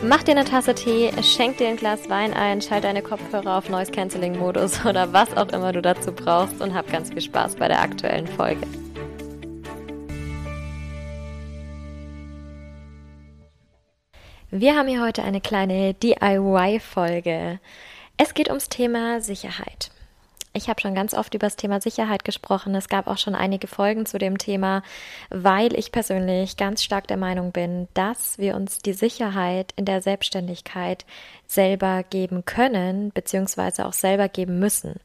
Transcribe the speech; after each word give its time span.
Mach 0.00 0.22
dir 0.22 0.30
eine 0.30 0.44
Tasse 0.44 0.76
Tee, 0.76 1.10
schenk 1.24 1.56
dir 1.58 1.66
ein 1.66 1.76
Glas 1.76 2.08
Wein 2.08 2.32
ein, 2.32 2.62
schalt 2.62 2.84
deine 2.84 3.02
Kopfhörer 3.02 3.58
auf 3.58 3.68
Noise 3.68 3.90
Cancelling 3.90 4.38
Modus 4.38 4.84
oder 4.86 5.12
was 5.12 5.36
auch 5.36 5.48
immer 5.48 5.72
du 5.72 5.82
dazu 5.82 6.12
brauchst 6.12 6.60
und 6.60 6.72
hab 6.72 6.90
ganz 6.92 7.10
viel 7.10 7.20
Spaß 7.20 7.56
bei 7.56 7.66
der 7.66 7.82
aktuellen 7.82 8.28
Folge. 8.28 8.64
Wir 14.52 14.76
haben 14.76 14.86
hier 14.86 15.02
heute 15.02 15.24
eine 15.24 15.40
kleine 15.40 15.94
DIY-Folge. 15.94 17.58
Es 18.16 18.34
geht 18.34 18.48
ums 18.48 18.68
Thema 18.68 19.20
Sicherheit. 19.20 19.90
Ich 20.58 20.68
habe 20.68 20.80
schon 20.80 20.96
ganz 20.96 21.14
oft 21.14 21.34
über 21.34 21.46
das 21.46 21.54
Thema 21.54 21.80
Sicherheit 21.80 22.24
gesprochen. 22.24 22.74
Es 22.74 22.88
gab 22.88 23.06
auch 23.06 23.16
schon 23.16 23.36
einige 23.36 23.68
Folgen 23.68 24.06
zu 24.06 24.18
dem 24.18 24.38
Thema, 24.38 24.82
weil 25.30 25.72
ich 25.78 25.92
persönlich 25.92 26.56
ganz 26.56 26.82
stark 26.82 27.06
der 27.06 27.16
Meinung 27.16 27.52
bin, 27.52 27.86
dass 27.94 28.38
wir 28.38 28.56
uns 28.56 28.78
die 28.78 28.92
Sicherheit 28.92 29.72
in 29.76 29.84
der 29.84 30.02
Selbstständigkeit 30.02 31.04
selber 31.46 32.02
geben 32.02 32.44
können, 32.44 33.12
beziehungsweise 33.12 33.86
auch 33.86 33.92
selber 33.92 34.28
geben 34.28 34.58
müssen. 34.58 34.96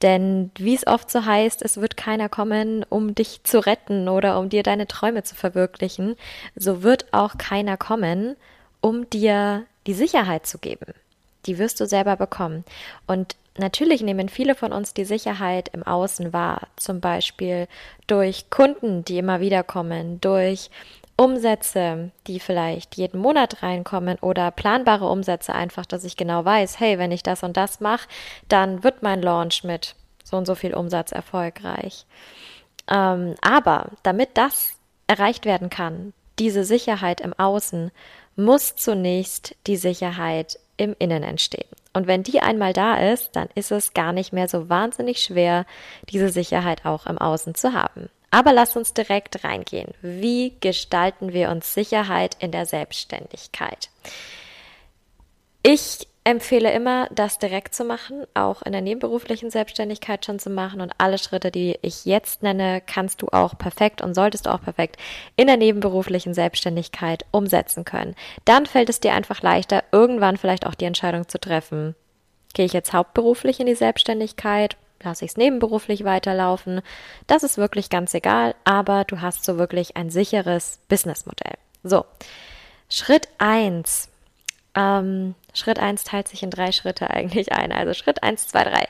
Denn 0.00 0.50
wie 0.56 0.74
es 0.74 0.86
oft 0.86 1.10
so 1.10 1.26
heißt, 1.26 1.60
es 1.60 1.76
wird 1.76 1.98
keiner 1.98 2.30
kommen, 2.30 2.82
um 2.88 3.14
dich 3.14 3.44
zu 3.44 3.58
retten 3.58 4.08
oder 4.08 4.38
um 4.38 4.48
dir 4.48 4.62
deine 4.62 4.86
Träume 4.86 5.22
zu 5.22 5.34
verwirklichen, 5.34 6.16
so 6.56 6.82
wird 6.82 7.12
auch 7.12 7.36
keiner 7.36 7.76
kommen, 7.76 8.36
um 8.80 9.10
dir 9.10 9.66
die 9.86 9.94
Sicherheit 9.94 10.46
zu 10.46 10.56
geben. 10.56 10.94
Die 11.46 11.58
wirst 11.58 11.80
du 11.80 11.86
selber 11.86 12.16
bekommen. 12.16 12.64
Und 13.06 13.36
Natürlich 13.56 14.02
nehmen 14.02 14.28
viele 14.28 14.56
von 14.56 14.72
uns 14.72 14.94
die 14.94 15.04
Sicherheit 15.04 15.68
im 15.72 15.84
Außen 15.84 16.32
wahr, 16.32 16.66
zum 16.74 17.00
Beispiel 17.00 17.68
durch 18.08 18.50
Kunden, 18.50 19.04
die 19.04 19.18
immer 19.18 19.38
wieder 19.38 19.62
kommen, 19.62 20.20
durch 20.20 20.70
Umsätze, 21.16 22.10
die 22.26 22.40
vielleicht 22.40 22.96
jeden 22.96 23.20
Monat 23.20 23.62
reinkommen 23.62 24.18
oder 24.18 24.50
planbare 24.50 25.08
Umsätze 25.08 25.54
einfach, 25.54 25.86
dass 25.86 26.02
ich 26.02 26.16
genau 26.16 26.44
weiß, 26.44 26.80
hey, 26.80 26.98
wenn 26.98 27.12
ich 27.12 27.22
das 27.22 27.44
und 27.44 27.56
das 27.56 27.78
mache, 27.78 28.08
dann 28.48 28.82
wird 28.82 29.04
mein 29.04 29.22
Launch 29.22 29.62
mit 29.62 29.94
so 30.24 30.36
und 30.36 30.46
so 30.46 30.56
viel 30.56 30.74
Umsatz 30.74 31.12
erfolgreich. 31.12 32.06
Ähm, 32.90 33.36
aber 33.40 33.90
damit 34.02 34.30
das 34.34 34.72
erreicht 35.06 35.44
werden 35.44 35.70
kann, 35.70 36.12
diese 36.40 36.64
Sicherheit 36.64 37.20
im 37.20 37.32
Außen, 37.34 37.92
muss 38.34 38.74
zunächst 38.74 39.54
die 39.68 39.76
Sicherheit 39.76 40.58
im 40.76 40.94
Innen 40.98 41.22
entstehen. 41.22 41.68
Und 41.92 42.06
wenn 42.06 42.22
die 42.22 42.40
einmal 42.40 42.72
da 42.72 42.96
ist, 43.12 43.36
dann 43.36 43.48
ist 43.54 43.70
es 43.70 43.94
gar 43.94 44.12
nicht 44.12 44.32
mehr 44.32 44.48
so 44.48 44.68
wahnsinnig 44.68 45.20
schwer, 45.20 45.64
diese 46.10 46.28
Sicherheit 46.28 46.84
auch 46.84 47.06
im 47.06 47.18
Außen 47.18 47.54
zu 47.54 47.72
haben. 47.72 48.10
Aber 48.30 48.52
lass 48.52 48.76
uns 48.76 48.92
direkt 48.92 49.44
reingehen. 49.44 49.94
Wie 50.02 50.56
gestalten 50.58 51.32
wir 51.32 51.50
uns 51.50 51.72
Sicherheit 51.72 52.36
in 52.40 52.50
der 52.50 52.66
Selbstständigkeit? 52.66 53.90
Ich 55.62 56.08
empfehle 56.24 56.72
immer, 56.72 57.06
das 57.10 57.38
direkt 57.38 57.74
zu 57.74 57.84
machen, 57.84 58.26
auch 58.32 58.62
in 58.62 58.72
der 58.72 58.80
nebenberuflichen 58.80 59.50
Selbstständigkeit 59.50 60.24
schon 60.24 60.38
zu 60.38 60.48
machen. 60.48 60.80
Und 60.80 60.92
alle 60.96 61.18
Schritte, 61.18 61.50
die 61.50 61.78
ich 61.82 62.06
jetzt 62.06 62.42
nenne, 62.42 62.82
kannst 62.84 63.20
du 63.20 63.28
auch 63.28 63.58
perfekt 63.58 64.00
und 64.00 64.14
solltest 64.14 64.48
auch 64.48 64.62
perfekt 64.62 64.96
in 65.36 65.46
der 65.46 65.58
nebenberuflichen 65.58 66.32
Selbstständigkeit 66.32 67.26
umsetzen 67.30 67.84
können. 67.84 68.14
Dann 68.46 68.64
fällt 68.64 68.88
es 68.88 69.00
dir 69.00 69.12
einfach 69.12 69.42
leichter, 69.42 69.84
irgendwann 69.92 70.38
vielleicht 70.38 70.66
auch 70.66 70.74
die 70.74 70.86
Entscheidung 70.86 71.28
zu 71.28 71.38
treffen. 71.38 71.94
Gehe 72.54 72.64
ich 72.64 72.72
jetzt 72.72 72.94
hauptberuflich 72.94 73.60
in 73.60 73.66
die 73.66 73.74
Selbstständigkeit? 73.74 74.78
Lasse 75.02 75.26
ich 75.26 75.32
es 75.32 75.36
nebenberuflich 75.36 76.04
weiterlaufen? 76.04 76.80
Das 77.26 77.42
ist 77.42 77.58
wirklich 77.58 77.90
ganz 77.90 78.14
egal, 78.14 78.54
aber 78.64 79.04
du 79.04 79.20
hast 79.20 79.44
so 79.44 79.58
wirklich 79.58 79.96
ein 79.98 80.08
sicheres 80.08 80.78
Businessmodell. 80.88 81.56
So. 81.82 82.06
Schritt 82.88 83.28
eins 83.38 84.08
ähm, 84.74 85.34
Schritt 85.54 85.78
eins 85.78 86.04
teilt 86.04 86.28
sich 86.28 86.42
in 86.42 86.50
drei 86.50 86.72
Schritte 86.72 87.10
eigentlich 87.10 87.52
ein. 87.52 87.72
Also 87.72 87.94
Schritt 87.94 88.22
eins, 88.22 88.48
zwei, 88.48 88.64
drei 88.64 88.88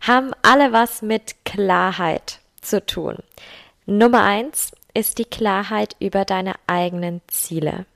haben 0.00 0.32
alle 0.42 0.72
was 0.72 1.02
mit 1.02 1.44
Klarheit 1.44 2.40
zu 2.60 2.84
tun. 2.84 3.16
Nummer 3.86 4.22
eins 4.22 4.72
ist 4.94 5.18
die 5.18 5.24
Klarheit 5.24 5.96
über 5.98 6.24
deine 6.24 6.54
eigenen 6.66 7.22
Ziele. 7.28 7.86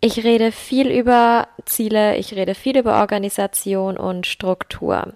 Ich 0.00 0.24
rede 0.24 0.50
viel 0.50 0.90
über 0.90 1.46
Ziele, 1.64 2.16
ich 2.16 2.34
rede 2.34 2.54
viel 2.56 2.76
über 2.76 3.00
Organisation 3.00 3.96
und 3.96 4.26
Struktur. 4.26 5.14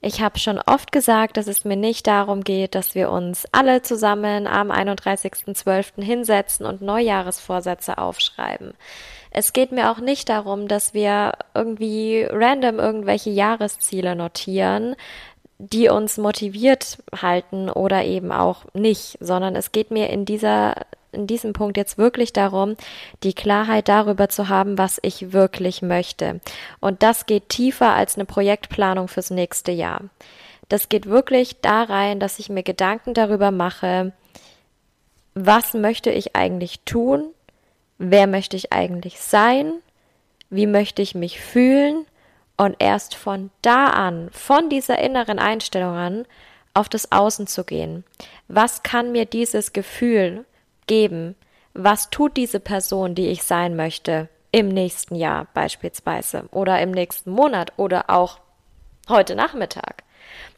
Ich 0.00 0.22
habe 0.22 0.38
schon 0.38 0.58
oft 0.60 0.92
gesagt, 0.92 1.36
dass 1.36 1.48
es 1.48 1.64
mir 1.64 1.76
nicht 1.76 2.06
darum 2.06 2.44
geht, 2.44 2.74
dass 2.74 2.94
wir 2.94 3.10
uns 3.10 3.46
alle 3.52 3.82
zusammen 3.82 4.46
am 4.46 4.70
31.12. 4.70 6.02
hinsetzen 6.02 6.64
und 6.66 6.82
Neujahresvorsätze 6.82 7.98
aufschreiben. 7.98 8.74
Es 9.30 9.52
geht 9.52 9.72
mir 9.72 9.90
auch 9.90 9.98
nicht 9.98 10.28
darum, 10.28 10.68
dass 10.68 10.94
wir 10.94 11.32
irgendwie 11.54 12.26
random 12.28 12.78
irgendwelche 12.78 13.30
Jahresziele 13.30 14.16
notieren, 14.16 14.96
die 15.58 15.88
uns 15.88 16.18
motiviert 16.18 16.98
halten 17.20 17.68
oder 17.68 18.04
eben 18.04 18.32
auch 18.32 18.64
nicht, 18.74 19.18
sondern 19.20 19.56
es 19.56 19.72
geht 19.72 19.90
mir 19.90 20.08
in 20.10 20.24
dieser 20.24 20.74
in 21.10 21.26
diesem 21.26 21.54
Punkt 21.54 21.78
jetzt 21.78 21.96
wirklich 21.96 22.34
darum, 22.34 22.76
die 23.22 23.32
Klarheit 23.32 23.88
darüber 23.88 24.28
zu 24.28 24.50
haben, 24.50 24.76
was 24.76 24.98
ich 25.02 25.32
wirklich 25.32 25.80
möchte. 25.80 26.40
Und 26.80 27.02
das 27.02 27.24
geht 27.24 27.48
tiefer 27.48 27.94
als 27.94 28.16
eine 28.16 28.26
Projektplanung 28.26 29.08
fürs 29.08 29.30
nächste 29.30 29.72
Jahr. 29.72 30.02
Das 30.68 30.90
geht 30.90 31.06
wirklich 31.06 31.60
da 31.62 31.84
rein, 31.84 32.20
dass 32.20 32.38
ich 32.38 32.50
mir 32.50 32.62
Gedanken 32.62 33.14
darüber 33.14 33.50
mache, 33.50 34.12
was 35.34 35.72
möchte 35.72 36.10
ich 36.10 36.36
eigentlich 36.36 36.80
tun 36.84 37.32
wer 37.98 38.26
möchte 38.26 38.56
ich 38.56 38.72
eigentlich 38.72 39.20
sein, 39.20 39.72
wie 40.50 40.66
möchte 40.66 41.02
ich 41.02 41.14
mich 41.14 41.40
fühlen 41.40 42.06
und 42.56 42.76
erst 42.78 43.14
von 43.14 43.50
da 43.62 43.88
an, 43.88 44.30
von 44.32 44.68
dieser 44.70 44.98
inneren 44.98 45.38
Einstellung 45.38 45.94
an, 45.94 46.26
auf 46.74 46.88
das 46.88 47.12
Außen 47.12 47.46
zu 47.46 47.64
gehen. 47.64 48.04
Was 48.46 48.82
kann 48.82 49.12
mir 49.12 49.24
dieses 49.24 49.72
Gefühl 49.72 50.44
geben? 50.86 51.34
Was 51.74 52.10
tut 52.10 52.36
diese 52.36 52.60
Person, 52.60 53.14
die 53.14 53.28
ich 53.28 53.42
sein 53.42 53.76
möchte, 53.76 54.28
im 54.50 54.68
nächsten 54.68 55.14
Jahr 55.14 55.46
beispielsweise 55.54 56.44
oder 56.50 56.80
im 56.80 56.90
nächsten 56.90 57.30
Monat 57.30 57.72
oder 57.76 58.10
auch 58.10 58.38
heute 59.08 59.34
Nachmittag? 59.34 60.04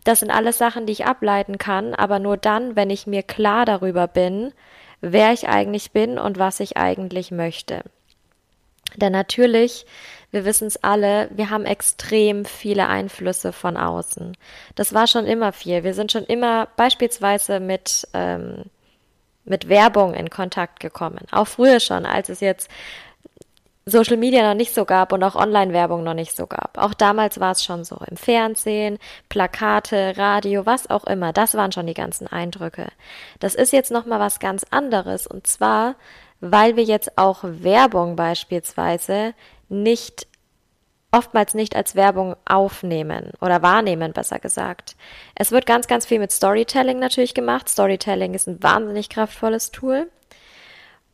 Das 0.05 0.21
sind 0.21 0.31
alles 0.31 0.59
Sachen, 0.59 0.87
die 0.87 0.93
ich 0.93 1.07
ableiten 1.07 1.59
kann, 1.59 1.95
aber 1.95 2.19
nur 2.19 2.37
dann, 2.37 2.77
wenn 2.77 2.91
ich 2.91 3.07
mir 3.07 3.23
klar 3.23 3.65
darüber 3.65 4.07
bin, 4.07 4.53
wer 5.01 5.33
ich 5.33 5.49
eigentlich 5.49 5.93
bin 5.93 6.19
und 6.19 6.39
was 6.39 6.61
ich 6.61 6.77
eigentlich 6.77 7.31
möchte. 7.31 7.83
Denn 8.97 9.13
natürlich, 9.13 9.87
wir 10.31 10.45
wissen 10.45 10.67
es 10.67 10.83
alle, 10.83 11.29
wir 11.33 11.51
haben 11.51 11.65
extrem 11.65 12.45
viele 12.45 12.89
Einflüsse 12.89 13.53
von 13.53 13.77
außen. 13.77 14.37
Das 14.75 14.95
war 14.95 15.07
schon 15.07 15.27
immer 15.27 15.53
viel. 15.53 15.85
Wir 15.85 15.95
sind 15.95 16.13
schon 16.13 16.25
immer 16.25 16.69
beispielsweise 16.77 17.61
mit, 17.61 18.07
ähm, 18.15 18.65
mit 19.45 19.69
Werbung 19.69 20.15
in 20.15 20.31
Kontakt 20.31 20.81
gekommen. 20.81 21.25
Auch 21.31 21.47
früher 21.47 21.81
schon, 21.81 22.07
als 22.07 22.29
es 22.29 22.41
jetzt 22.41 22.71
Social 23.87 24.17
Media 24.17 24.47
noch 24.47 24.55
nicht 24.55 24.75
so 24.75 24.85
gab 24.85 25.13
und 25.13 25.23
auch 25.25 25.35
Online-Werbung 25.35 26.05
noch 26.05 26.15
nicht 26.15 26.37
so 26.37 26.47
gab. 26.47 26.79
Auch 26.79 26.95
damals 26.95 27.41
war 27.41 27.53
es 27.53 27.65
schon 27.65 27.85
so. 27.85 27.97
Im 28.09 28.17
Fernsehen, 28.17 28.99
Plakate, 29.29 30.17
Radio, 30.17 30.67
was 30.67 30.91
auch 30.91 31.05
immer. 31.05 31.33
Das 31.33 31.55
waren 31.55 31.73
schon 31.73 31.87
die 31.87 31.95
ganzen 31.95 32.27
Eindrücke. 32.27 32.89
Das 33.39 33.55
ist 33.55 33.73
jetzt 33.73 33.91
nochmal 33.91 34.21
was 34.21 34.39
ganz 34.39 34.65
anderes. 34.71 35.27
Und 35.27 35.47
zwar, 35.47 35.97
weil 36.41 36.77
wir 36.77 36.85
jetzt 36.85 37.17
auch 37.17 37.41
Werbung 37.43 38.17
beispielsweise 38.17 39.35
nicht 39.69 40.27
oftmals 41.13 41.55
nicht 41.55 41.75
als 41.75 41.97
Werbung 41.97 42.37
aufnehmen 42.45 43.33
oder 43.41 43.63
wahrnehmen, 43.63 44.13
besser 44.13 44.39
gesagt. 44.39 44.97
Es 45.35 45.51
wird 45.51 45.67
ganz, 45.67 45.87
ganz 45.89 46.07
viel 46.07 46.19
mit 46.19 46.31
Storytelling 46.31 46.99
natürlich 46.99 47.35
gemacht. 47.35 47.69
Storytelling 47.69 48.35
ist 48.35 48.47
ein 48.47 48.63
wahnsinnig 48.63 49.09
kraftvolles 49.09 49.73
Tool. 49.73 50.09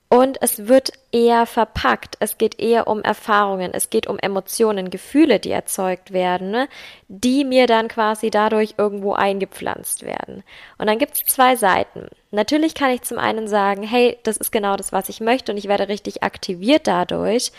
Und 0.08 0.41
es 0.41 0.69
wird 0.69 0.93
eher 1.11 1.47
verpackt. 1.47 2.17
Es 2.20 2.38
geht 2.38 2.61
eher 2.61 2.87
um 2.87 3.03
Erfahrungen. 3.03 3.73
Es 3.75 3.91
geht 3.91 4.06
um 4.06 4.19
Emotionen, 4.20 4.91
Gefühle, 4.91 5.41
die 5.41 5.50
erzeugt 5.50 6.12
werden, 6.12 6.53
ne? 6.53 6.69
die 7.08 7.44
mir 7.44 7.67
dann 7.67 7.88
quasi 7.88 8.31
dadurch 8.31 8.75
irgendwo 8.79 9.14
eingepflanzt 9.14 10.05
werden. 10.05 10.44
Und 10.79 10.87
dann 10.87 10.99
gibt 10.99 11.14
es 11.14 11.25
zwei 11.25 11.56
Seiten. 11.56 12.06
Natürlich 12.31 12.75
kann 12.75 12.91
ich 12.91 13.03
zum 13.03 13.19
einen 13.19 13.49
sagen, 13.49 13.82
hey, 13.82 14.17
das 14.23 14.37
ist 14.37 14.53
genau 14.53 14.76
das, 14.76 14.93
was 14.93 15.08
ich 15.08 15.20
möchte 15.20 15.50
und 15.50 15.58
ich 15.58 15.67
werde 15.67 15.88
richtig 15.88 16.23
aktiviert 16.23 16.87
dadurch. 16.87 17.50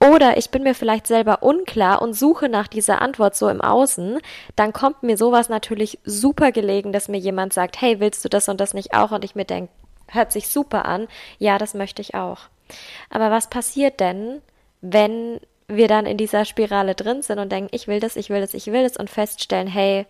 Oder 0.00 0.36
ich 0.36 0.50
bin 0.50 0.62
mir 0.62 0.76
vielleicht 0.76 1.08
selber 1.08 1.42
unklar 1.42 2.00
und 2.00 2.14
suche 2.14 2.48
nach 2.48 2.68
dieser 2.68 3.02
Antwort 3.02 3.34
so 3.34 3.48
im 3.48 3.60
Außen, 3.60 4.20
dann 4.54 4.72
kommt 4.72 5.02
mir 5.02 5.16
sowas 5.16 5.48
natürlich 5.48 5.98
super 6.04 6.52
gelegen, 6.52 6.92
dass 6.92 7.08
mir 7.08 7.18
jemand 7.18 7.52
sagt, 7.52 7.80
hey, 7.80 7.98
willst 7.98 8.24
du 8.24 8.28
das 8.28 8.48
und 8.48 8.60
das 8.60 8.74
nicht 8.74 8.94
auch? 8.94 9.10
Und 9.10 9.24
ich 9.24 9.34
mir 9.34 9.44
denke, 9.44 9.72
hört 10.08 10.32
sich 10.32 10.48
super 10.48 10.84
an, 10.84 11.08
ja, 11.38 11.58
das 11.58 11.74
möchte 11.74 12.02
ich 12.02 12.14
auch. 12.14 12.40
Aber 13.10 13.30
was 13.30 13.50
passiert 13.50 14.00
denn, 14.00 14.42
wenn 14.80 15.40
wir 15.68 15.88
dann 15.88 16.06
in 16.06 16.16
dieser 16.16 16.44
Spirale 16.44 16.94
drin 16.94 17.22
sind 17.22 17.38
und 17.38 17.52
denken, 17.52 17.70
ich 17.74 17.88
will 17.88 18.00
das, 18.00 18.16
ich 18.16 18.30
will 18.30 18.40
das, 18.40 18.54
ich 18.54 18.66
will 18.66 18.82
das 18.82 18.96
und 18.96 19.10
feststellen, 19.10 19.68
hey, 19.68 20.06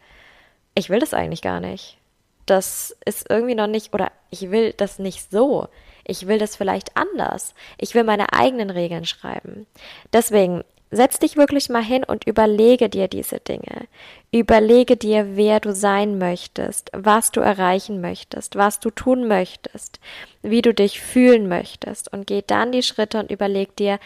ich 0.74 0.88
will 0.90 1.00
das 1.00 1.14
eigentlich 1.14 1.42
gar 1.42 1.60
nicht. 1.60 1.98
Das 2.46 2.96
ist 3.04 3.28
irgendwie 3.28 3.56
noch 3.56 3.66
nicht, 3.66 3.92
oder 3.92 4.12
ich 4.30 4.50
will 4.50 4.72
das 4.76 4.98
nicht 4.98 5.30
so. 5.30 5.68
Ich 6.04 6.26
will 6.26 6.38
das 6.38 6.56
vielleicht 6.56 6.96
anders. 6.96 7.54
Ich 7.76 7.94
will 7.94 8.04
meine 8.04 8.32
eigenen 8.32 8.70
Regeln 8.70 9.04
schreiben. 9.04 9.66
Deswegen 10.12 10.64
setz 10.90 11.19
dich 11.19 11.37
wirklich 11.37 11.69
mal 11.69 11.82
hin 11.82 12.05
und 12.05 12.26
überlege 12.26 12.88
dir 12.88 13.08
diese 13.08 13.40
Dinge. 13.40 13.87
Überlege 14.32 14.96
dir, 14.96 15.37
wer 15.37 15.61
du 15.61 15.73
sein 15.73 16.19
möchtest, 16.19 16.90
was 16.93 17.31
du 17.31 17.40
erreichen 17.40 18.00
möchtest, 18.00 18.56
was 18.56 18.81
du 18.81 18.90
tun 18.90 19.29
möchtest, 19.29 20.00
wie 20.43 20.62
du 20.62 20.73
dich 20.73 21.00
fühlen 21.00 21.49
möchtest 21.49 22.12
und 22.12 22.26
geh 22.26 22.43
dann 22.46 22.73
die 22.73 22.82
Schritte 22.82 23.19
und 23.19 23.31
überleg 23.31 23.76
dir, 23.76 23.99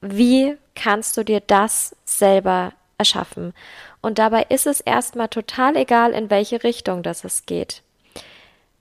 wie 0.00 0.56
kannst 0.74 1.16
du 1.16 1.24
dir 1.24 1.40
das 1.40 1.96
selber 2.04 2.72
erschaffen. 2.98 3.52
Und 4.00 4.18
dabei 4.18 4.46
ist 4.48 4.66
es 4.66 4.80
erstmal 4.80 5.28
total 5.28 5.76
egal, 5.76 6.12
in 6.12 6.30
welche 6.30 6.64
Richtung 6.64 7.02
das 7.02 7.24
es 7.24 7.46
geht. 7.46 7.82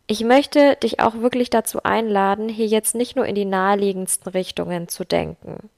Ich 0.08 0.24
möchte 0.24 0.76
dich 0.78 1.00
auch 1.00 1.16
wirklich 1.16 1.50
dazu 1.50 1.84
einladen, 1.84 2.50
hier 2.50 2.66
jetzt 2.66 2.96
nicht 2.96 3.16
nur 3.16 3.26
in 3.26 3.36
die 3.36 3.46
naheliegendsten 3.46 4.32
Richtungen 4.32 4.88
zu 4.88 5.06
denken. 5.06 5.70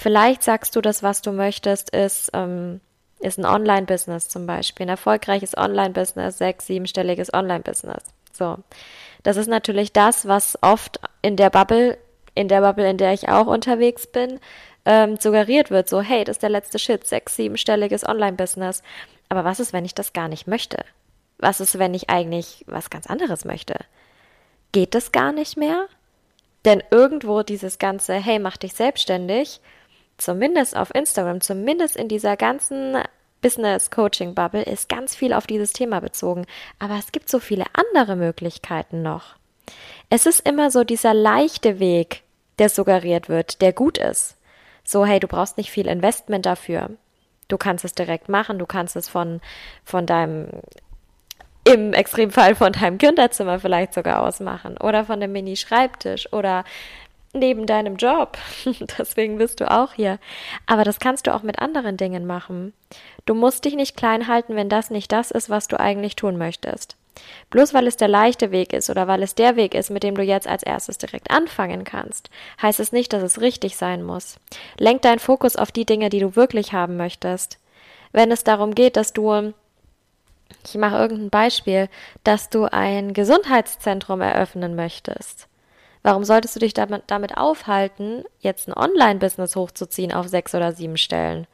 Vielleicht 0.00 0.44
sagst 0.44 0.76
du, 0.76 0.80
das, 0.80 1.02
was 1.02 1.22
du 1.22 1.32
möchtest, 1.32 1.90
ist, 1.90 2.30
ähm, 2.32 2.80
ist 3.18 3.36
ein 3.36 3.44
Online-Business 3.44 4.28
zum 4.28 4.46
Beispiel, 4.46 4.86
ein 4.86 4.90
erfolgreiches 4.90 5.56
Online-Business, 5.56 6.38
sechs-, 6.38 6.66
siebenstelliges 6.66 7.34
Online-Business. 7.34 8.04
So. 8.32 8.58
Das 9.24 9.36
ist 9.36 9.48
natürlich 9.48 9.92
das, 9.92 10.28
was 10.28 10.56
oft 10.62 11.00
in 11.20 11.34
der 11.34 11.50
Bubble, 11.50 11.98
in 12.36 12.46
der 12.46 12.60
Bubble, 12.60 12.88
in 12.88 12.96
der 12.96 13.12
ich 13.12 13.28
auch 13.28 13.48
unterwegs 13.48 14.06
bin, 14.06 14.38
ähm, 14.84 15.16
suggeriert 15.16 15.72
wird. 15.72 15.88
So, 15.88 16.00
hey, 16.00 16.22
das 16.22 16.36
ist 16.36 16.42
der 16.44 16.50
letzte 16.50 16.78
Shit, 16.78 17.04
sechs-, 17.04 17.34
siebenstelliges 17.34 18.08
Online-Business. 18.08 18.84
Aber 19.28 19.42
was 19.42 19.58
ist, 19.58 19.72
wenn 19.72 19.84
ich 19.84 19.96
das 19.96 20.12
gar 20.12 20.28
nicht 20.28 20.46
möchte? 20.46 20.76
Was 21.38 21.58
ist, 21.58 21.76
wenn 21.76 21.94
ich 21.94 22.08
eigentlich 22.08 22.64
was 22.68 22.88
ganz 22.90 23.08
anderes 23.08 23.44
möchte? 23.44 23.74
Geht 24.70 24.94
das 24.94 25.10
gar 25.10 25.32
nicht 25.32 25.56
mehr? 25.56 25.86
Denn 26.64 26.84
irgendwo 26.92 27.42
dieses 27.42 27.80
ganze, 27.80 28.14
hey, 28.14 28.38
mach 28.38 28.58
dich 28.58 28.74
selbstständig, 28.74 29.60
zumindest 30.18 30.76
auf 30.76 30.94
Instagram, 30.94 31.40
zumindest 31.40 31.96
in 31.96 32.08
dieser 32.08 32.36
ganzen 32.36 32.98
Business 33.40 33.90
Coaching 33.90 34.34
Bubble, 34.34 34.62
ist 34.62 34.88
ganz 34.88 35.14
viel 35.14 35.32
auf 35.32 35.46
dieses 35.46 35.72
Thema 35.72 36.00
bezogen. 36.00 36.44
Aber 36.78 36.98
es 36.98 37.12
gibt 37.12 37.28
so 37.28 37.38
viele 37.38 37.64
andere 37.72 38.16
Möglichkeiten 38.16 39.02
noch. 39.02 39.36
Es 40.10 40.26
ist 40.26 40.46
immer 40.46 40.70
so 40.70 40.84
dieser 40.84 41.14
leichte 41.14 41.78
Weg, 41.78 42.22
der 42.58 42.68
suggeriert 42.68 43.28
wird, 43.28 43.62
der 43.62 43.72
gut 43.72 43.98
ist. 43.98 44.36
So, 44.84 45.04
hey, 45.04 45.20
du 45.20 45.28
brauchst 45.28 45.58
nicht 45.58 45.70
viel 45.70 45.86
Investment 45.86 46.46
dafür. 46.46 46.90
Du 47.48 47.56
kannst 47.56 47.84
es 47.84 47.92
direkt 47.92 48.28
machen, 48.28 48.58
du 48.58 48.66
kannst 48.66 48.96
es 48.96 49.08
von, 49.08 49.40
von 49.84 50.06
deinem 50.06 50.48
im 51.64 51.92
Extremfall 51.92 52.54
von 52.54 52.72
deinem 52.72 52.96
Kinderzimmer 52.96 53.60
vielleicht 53.60 53.92
sogar 53.92 54.22
ausmachen 54.22 54.78
oder 54.78 55.04
von 55.04 55.20
dem 55.20 55.32
Mini-Schreibtisch 55.32 56.32
oder 56.32 56.64
neben 57.32 57.66
deinem 57.66 57.96
Job. 57.96 58.38
Deswegen 58.98 59.38
bist 59.38 59.60
du 59.60 59.70
auch 59.70 59.92
hier. 59.92 60.18
Aber 60.66 60.84
das 60.84 61.00
kannst 61.00 61.26
du 61.26 61.34
auch 61.34 61.42
mit 61.42 61.58
anderen 61.58 61.96
Dingen 61.96 62.26
machen. 62.26 62.72
Du 63.26 63.34
musst 63.34 63.64
dich 63.64 63.74
nicht 63.74 63.96
klein 63.96 64.26
halten, 64.26 64.56
wenn 64.56 64.68
das 64.68 64.90
nicht 64.90 65.12
das 65.12 65.30
ist, 65.30 65.50
was 65.50 65.68
du 65.68 65.78
eigentlich 65.78 66.16
tun 66.16 66.38
möchtest. 66.38 66.96
Bloß 67.50 67.74
weil 67.74 67.86
es 67.86 67.96
der 67.96 68.08
leichte 68.08 68.52
Weg 68.52 68.72
ist 68.72 68.90
oder 68.90 69.08
weil 69.08 69.22
es 69.22 69.34
der 69.34 69.56
Weg 69.56 69.74
ist, 69.74 69.90
mit 69.90 70.02
dem 70.02 70.14
du 70.14 70.22
jetzt 70.22 70.46
als 70.46 70.62
erstes 70.62 70.98
direkt 70.98 71.30
anfangen 71.30 71.84
kannst, 71.84 72.30
heißt 72.62 72.78
es 72.78 72.92
nicht, 72.92 73.12
dass 73.12 73.22
es 73.22 73.40
richtig 73.40 73.76
sein 73.76 74.04
muss. 74.04 74.36
Lenk 74.78 75.02
deinen 75.02 75.18
Fokus 75.18 75.56
auf 75.56 75.72
die 75.72 75.84
Dinge, 75.84 76.10
die 76.10 76.20
du 76.20 76.36
wirklich 76.36 76.72
haben 76.72 76.96
möchtest. 76.96 77.58
Wenn 78.12 78.30
es 78.30 78.44
darum 78.44 78.74
geht, 78.74 78.96
dass 78.96 79.12
du 79.12 79.52
ich 80.64 80.74
mache 80.76 80.96
irgendein 80.96 81.30
Beispiel, 81.30 81.88
dass 82.24 82.50
du 82.50 82.64
ein 82.64 83.12
Gesundheitszentrum 83.12 84.20
eröffnen 84.20 84.76
möchtest. 84.76 85.47
Warum 86.08 86.24
solltest 86.24 86.56
du 86.56 86.60
dich 86.60 86.72
damit, 86.72 87.02
damit 87.08 87.36
aufhalten, 87.36 88.24
jetzt 88.40 88.66
ein 88.66 88.72
Online-Business 88.72 89.54
hochzuziehen 89.56 90.10
auf 90.10 90.26
sechs 90.26 90.54
oder 90.54 90.72
sieben 90.72 90.96
Stellen? 90.96 91.46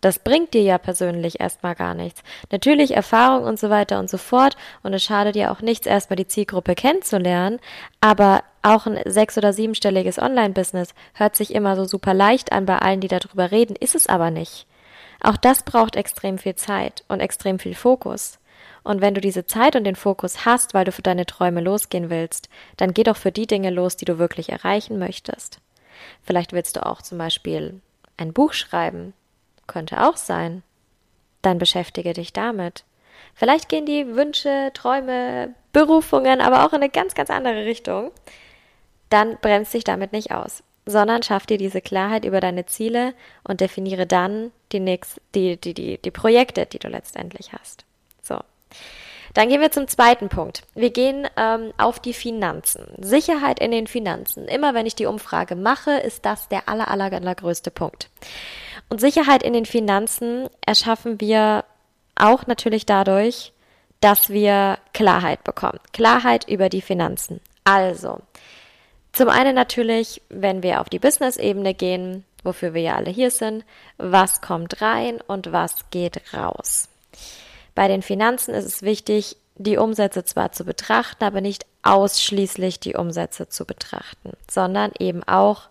Das 0.00 0.20
bringt 0.20 0.54
dir 0.54 0.62
ja 0.62 0.78
persönlich 0.78 1.40
erstmal 1.40 1.74
gar 1.74 1.94
nichts. 1.94 2.22
Natürlich 2.52 2.94
Erfahrung 2.94 3.42
und 3.42 3.58
so 3.58 3.68
weiter 3.68 3.98
und 3.98 4.08
so 4.08 4.16
fort 4.16 4.56
und 4.84 4.94
es 4.94 5.02
schadet 5.02 5.34
dir 5.34 5.50
auch 5.50 5.60
nichts, 5.60 5.88
erstmal 5.88 6.14
die 6.14 6.28
Zielgruppe 6.28 6.76
kennenzulernen, 6.76 7.58
aber 8.00 8.44
auch 8.62 8.86
ein 8.86 9.00
sechs- 9.06 9.36
oder 9.36 9.52
siebenstelliges 9.52 10.20
Online-Business 10.20 10.94
hört 11.14 11.34
sich 11.34 11.52
immer 11.52 11.74
so 11.74 11.84
super 11.84 12.14
leicht 12.14 12.52
an 12.52 12.66
bei 12.66 12.78
allen, 12.78 13.00
die 13.00 13.08
darüber 13.08 13.50
reden, 13.50 13.74
ist 13.74 13.96
es 13.96 14.06
aber 14.06 14.30
nicht. 14.30 14.68
Auch 15.20 15.36
das 15.36 15.64
braucht 15.64 15.96
extrem 15.96 16.38
viel 16.38 16.54
Zeit 16.54 17.02
und 17.08 17.18
extrem 17.18 17.58
viel 17.58 17.74
Fokus. 17.74 18.38
Und 18.82 19.00
wenn 19.00 19.14
du 19.14 19.20
diese 19.20 19.46
Zeit 19.46 19.76
und 19.76 19.84
den 19.84 19.96
Fokus 19.96 20.44
hast, 20.44 20.74
weil 20.74 20.84
du 20.84 20.92
für 20.92 21.02
deine 21.02 21.26
Träume 21.26 21.60
losgehen 21.60 22.10
willst, 22.10 22.48
dann 22.76 22.94
geh 22.94 23.02
doch 23.02 23.16
für 23.16 23.32
die 23.32 23.46
Dinge 23.46 23.70
los, 23.70 23.96
die 23.96 24.04
du 24.04 24.18
wirklich 24.18 24.50
erreichen 24.50 24.98
möchtest. 24.98 25.60
Vielleicht 26.22 26.52
willst 26.52 26.76
du 26.76 26.86
auch 26.86 27.02
zum 27.02 27.18
Beispiel 27.18 27.80
ein 28.16 28.32
Buch 28.32 28.52
schreiben. 28.52 29.12
Könnte 29.66 30.06
auch 30.06 30.16
sein. 30.16 30.62
Dann 31.42 31.58
beschäftige 31.58 32.12
dich 32.12 32.32
damit. 32.32 32.84
Vielleicht 33.34 33.68
gehen 33.68 33.86
die 33.86 34.14
Wünsche, 34.14 34.70
Träume, 34.74 35.54
Berufungen 35.72 36.40
aber 36.40 36.64
auch 36.64 36.72
in 36.72 36.82
eine 36.82 36.90
ganz, 36.90 37.14
ganz 37.14 37.30
andere 37.30 37.64
Richtung. 37.64 38.10
Dann 39.10 39.38
bremst 39.40 39.74
dich 39.74 39.84
damit 39.84 40.12
nicht 40.12 40.32
aus 40.32 40.62
sondern 40.86 41.22
schaff 41.22 41.46
dir 41.46 41.58
diese 41.58 41.80
Klarheit 41.80 42.24
über 42.24 42.40
deine 42.40 42.66
Ziele 42.66 43.14
und 43.44 43.60
definiere 43.60 44.06
dann 44.06 44.52
die, 44.72 44.80
nächst, 44.80 45.20
die, 45.34 45.56
die, 45.56 45.74
die, 45.74 45.98
die 45.98 46.10
Projekte, 46.10 46.66
die 46.66 46.78
du 46.78 46.88
letztendlich 46.88 47.52
hast. 47.52 47.84
Dann 49.34 49.48
gehen 49.48 49.60
wir 49.60 49.70
zum 49.70 49.86
zweiten 49.86 50.28
Punkt. 50.28 50.62
Wir 50.74 50.90
gehen 50.90 51.28
ähm, 51.36 51.72
auf 51.78 52.00
die 52.00 52.14
Finanzen. 52.14 52.86
Sicherheit 52.98 53.60
in 53.60 53.70
den 53.70 53.86
Finanzen. 53.86 54.46
Immer 54.46 54.74
wenn 54.74 54.86
ich 54.86 54.96
die 54.96 55.06
Umfrage 55.06 55.54
mache, 55.54 55.92
ist 55.92 56.24
das 56.26 56.48
der 56.48 56.68
aller, 56.68 56.90
aller, 56.90 57.12
allergrößte 57.12 57.70
Punkt. 57.70 58.08
Und 58.88 59.00
Sicherheit 59.00 59.42
in 59.42 59.52
den 59.52 59.66
Finanzen 59.66 60.48
erschaffen 60.66 61.20
wir 61.20 61.64
auch 62.16 62.46
natürlich 62.46 62.86
dadurch, 62.86 63.52
dass 64.00 64.30
wir 64.30 64.78
Klarheit 64.92 65.44
bekommen. 65.44 65.78
Klarheit 65.92 66.48
über 66.48 66.68
die 66.68 66.80
Finanzen. 66.80 67.40
Also, 67.64 68.20
zum 69.12 69.28
einen 69.28 69.54
natürlich, 69.54 70.22
wenn 70.28 70.62
wir 70.62 70.80
auf 70.80 70.88
die 70.88 70.98
Business-Ebene 70.98 71.74
gehen, 71.74 72.24
wofür 72.42 72.74
wir 72.74 72.82
ja 72.82 72.96
alle 72.96 73.10
hier 73.10 73.30
sind, 73.30 73.64
was 73.98 74.40
kommt 74.40 74.80
rein 74.80 75.20
und 75.26 75.52
was 75.52 75.90
geht 75.90 76.20
raus. 76.32 76.88
Bei 77.74 77.88
den 77.88 78.02
Finanzen 78.02 78.54
ist 78.54 78.64
es 78.64 78.82
wichtig, 78.82 79.36
die 79.56 79.76
Umsätze 79.76 80.24
zwar 80.24 80.52
zu 80.52 80.64
betrachten, 80.64 81.24
aber 81.24 81.40
nicht 81.40 81.66
ausschließlich 81.82 82.80
die 82.80 82.94
Umsätze 82.94 83.48
zu 83.48 83.66
betrachten, 83.66 84.32
sondern 84.50 84.92
eben 84.98 85.22
auch, 85.24 85.68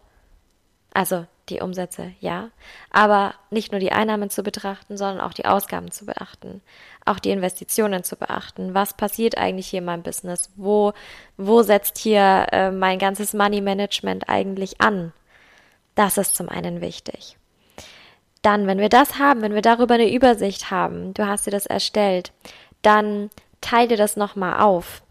also 0.94 1.26
die 1.50 1.62
Umsätze, 1.62 2.12
ja, 2.20 2.50
aber 2.92 3.34
nicht 3.50 3.72
nur 3.72 3.80
die 3.80 3.92
Einnahmen 3.92 4.30
zu 4.30 4.44
betrachten, 4.44 4.98
sondern 4.98 5.22
auch 5.22 5.34
die 5.34 5.46
Ausgaben 5.46 5.90
zu 5.90 6.06
beachten, 6.06 6.62
auch 7.04 7.18
die 7.18 7.32
Investitionen 7.32 8.04
zu 8.04 8.16
beachten. 8.16 8.76
Was 8.76 8.94
passiert 8.94 9.38
eigentlich 9.38 9.68
hier 9.68 9.80
in 9.80 9.86
meinem 9.86 10.04
Business? 10.04 10.52
Wo, 10.56 10.94
wo 11.38 11.64
setzt 11.64 11.98
hier 11.98 12.48
äh, 12.52 12.70
mein 12.70 13.00
ganzes 13.00 13.34
Money 13.34 13.62
Management 13.62 14.30
eigentlich 14.30 14.80
an? 14.82 15.14
Das 15.96 16.20
ist 16.20 16.36
zum 16.36 16.48
einen 16.48 16.82
wichtig. 16.82 17.39
Dann, 18.42 18.68
wenn 18.68 18.80
wir 18.80 18.90
das 18.90 19.20
haben, 19.20 19.42
wenn 19.42 19.54
wir 19.54 19.62
darüber 19.62 19.96
eine 19.96 20.12
Übersicht 20.12 20.72
haben, 20.72 21.14
du 21.14 21.28
hast 21.28 21.46
dir 21.46 21.52
das 21.52 21.66
erstellt, 21.66 22.32
dann 22.82 23.30
teile 23.62 23.98
das 23.98 24.16
nochmal 24.16 24.62
auf. 24.62 25.02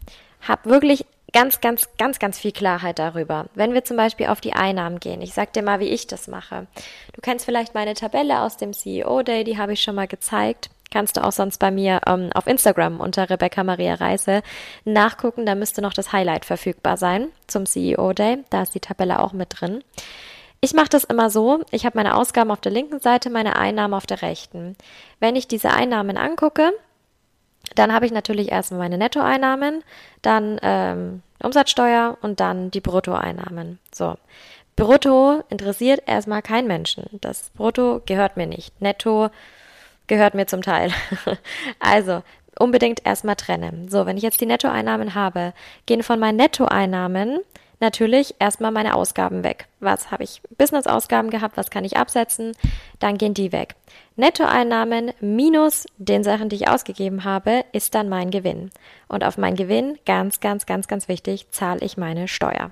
Hab 0.46 0.64
wirklich 0.64 1.04
ganz, 1.32 1.60
ganz, 1.60 1.88
ganz, 1.98 2.18
ganz 2.18 2.38
viel 2.38 2.52
Klarheit 2.52 2.98
darüber. 2.98 3.46
Wenn 3.54 3.74
wir 3.74 3.84
zum 3.84 3.96
Beispiel 3.96 4.26
auf 4.26 4.40
die 4.40 4.54
Einnahmen 4.54 4.98
gehen, 5.00 5.20
ich 5.20 5.34
sag 5.34 5.52
dir 5.52 5.62
mal, 5.62 5.80
wie 5.80 5.88
ich 5.88 6.06
das 6.06 6.28
mache. 6.28 6.66
Du 7.12 7.20
kennst 7.20 7.44
vielleicht 7.44 7.74
meine 7.74 7.94
Tabelle 7.94 8.40
aus 8.40 8.56
dem 8.56 8.72
CEO 8.72 9.22
Day, 9.22 9.44
die 9.44 9.58
habe 9.58 9.74
ich 9.74 9.82
schon 9.82 9.94
mal 9.94 10.08
gezeigt. 10.08 10.70
Kannst 10.90 11.18
du 11.18 11.24
auch 11.24 11.32
sonst 11.32 11.58
bei 11.58 11.70
mir 11.70 12.00
ähm, 12.06 12.30
auf 12.34 12.46
Instagram 12.46 13.00
unter 13.00 13.28
Rebecca 13.28 13.62
Maria 13.62 13.94
Reise 13.94 14.42
nachgucken. 14.84 15.44
Da 15.44 15.54
müsste 15.54 15.82
noch 15.82 15.92
das 15.92 16.12
Highlight 16.12 16.46
verfügbar 16.46 16.96
sein 16.96 17.28
zum 17.46 17.66
CEO 17.66 18.14
Day. 18.14 18.38
Da 18.48 18.62
ist 18.62 18.74
die 18.74 18.80
Tabelle 18.80 19.20
auch 19.20 19.34
mit 19.34 19.60
drin. 19.60 19.84
Ich 20.60 20.74
mache 20.74 20.88
das 20.88 21.04
immer 21.04 21.30
so, 21.30 21.64
ich 21.70 21.86
habe 21.86 21.96
meine 21.96 22.16
Ausgaben 22.16 22.50
auf 22.50 22.60
der 22.60 22.72
linken 22.72 23.00
Seite, 23.00 23.30
meine 23.30 23.56
Einnahmen 23.56 23.94
auf 23.94 24.06
der 24.06 24.22
rechten. 24.22 24.76
Wenn 25.20 25.36
ich 25.36 25.46
diese 25.46 25.70
Einnahmen 25.70 26.16
angucke, 26.16 26.72
dann 27.74 27.92
habe 27.92 28.06
ich 28.06 28.12
natürlich 28.12 28.50
erstmal 28.50 28.80
meine 28.80 28.98
Nettoeinnahmen, 28.98 29.84
dann 30.22 30.58
ähm, 30.62 31.22
Umsatzsteuer 31.42 32.18
und 32.22 32.40
dann 32.40 32.70
die 32.70 32.80
Bruttoeinnahmen. 32.80 33.78
So. 33.94 34.16
Brutto 34.74 35.42
interessiert 35.48 36.02
erstmal 36.06 36.42
keinen 36.42 36.68
Menschen. 36.68 37.04
Das 37.20 37.50
Brutto 37.50 38.00
gehört 38.06 38.36
mir 38.36 38.46
nicht. 38.46 38.80
Netto 38.80 39.28
gehört 40.06 40.34
mir 40.34 40.46
zum 40.46 40.62
Teil. 40.62 40.92
also 41.80 42.22
unbedingt 42.58 43.04
erstmal 43.04 43.36
trennen. 43.36 43.88
So, 43.88 44.06
wenn 44.06 44.16
ich 44.16 44.22
jetzt 44.22 44.40
die 44.40 44.46
Nettoeinnahmen 44.46 45.14
habe, 45.14 45.52
gehen 45.86 46.02
von 46.02 46.18
meinen 46.18 46.36
Nettoeinnahmen 46.36 47.40
natürlich 47.80 48.34
erstmal 48.38 48.70
meine 48.70 48.94
Ausgaben 48.94 49.44
weg. 49.44 49.68
Was 49.80 50.10
habe 50.10 50.24
ich 50.24 50.42
Business-Ausgaben 50.56 51.30
gehabt, 51.30 51.56
was 51.56 51.70
kann 51.70 51.84
ich 51.84 51.96
absetzen? 51.96 52.52
Dann 52.98 53.18
gehen 53.18 53.34
die 53.34 53.52
weg. 53.52 53.74
Nettoeinnahmen 54.16 55.12
minus 55.20 55.86
den 55.96 56.24
Sachen, 56.24 56.48
die 56.48 56.56
ich 56.56 56.68
ausgegeben 56.68 57.24
habe, 57.24 57.64
ist 57.72 57.94
dann 57.94 58.08
mein 58.08 58.30
Gewinn. 58.30 58.70
Und 59.08 59.24
auf 59.24 59.38
meinen 59.38 59.56
Gewinn, 59.56 59.98
ganz, 60.06 60.40
ganz, 60.40 60.66
ganz, 60.66 60.88
ganz 60.88 61.08
wichtig, 61.08 61.50
zahle 61.50 61.80
ich 61.80 61.96
meine 61.96 62.28
Steuer. 62.28 62.70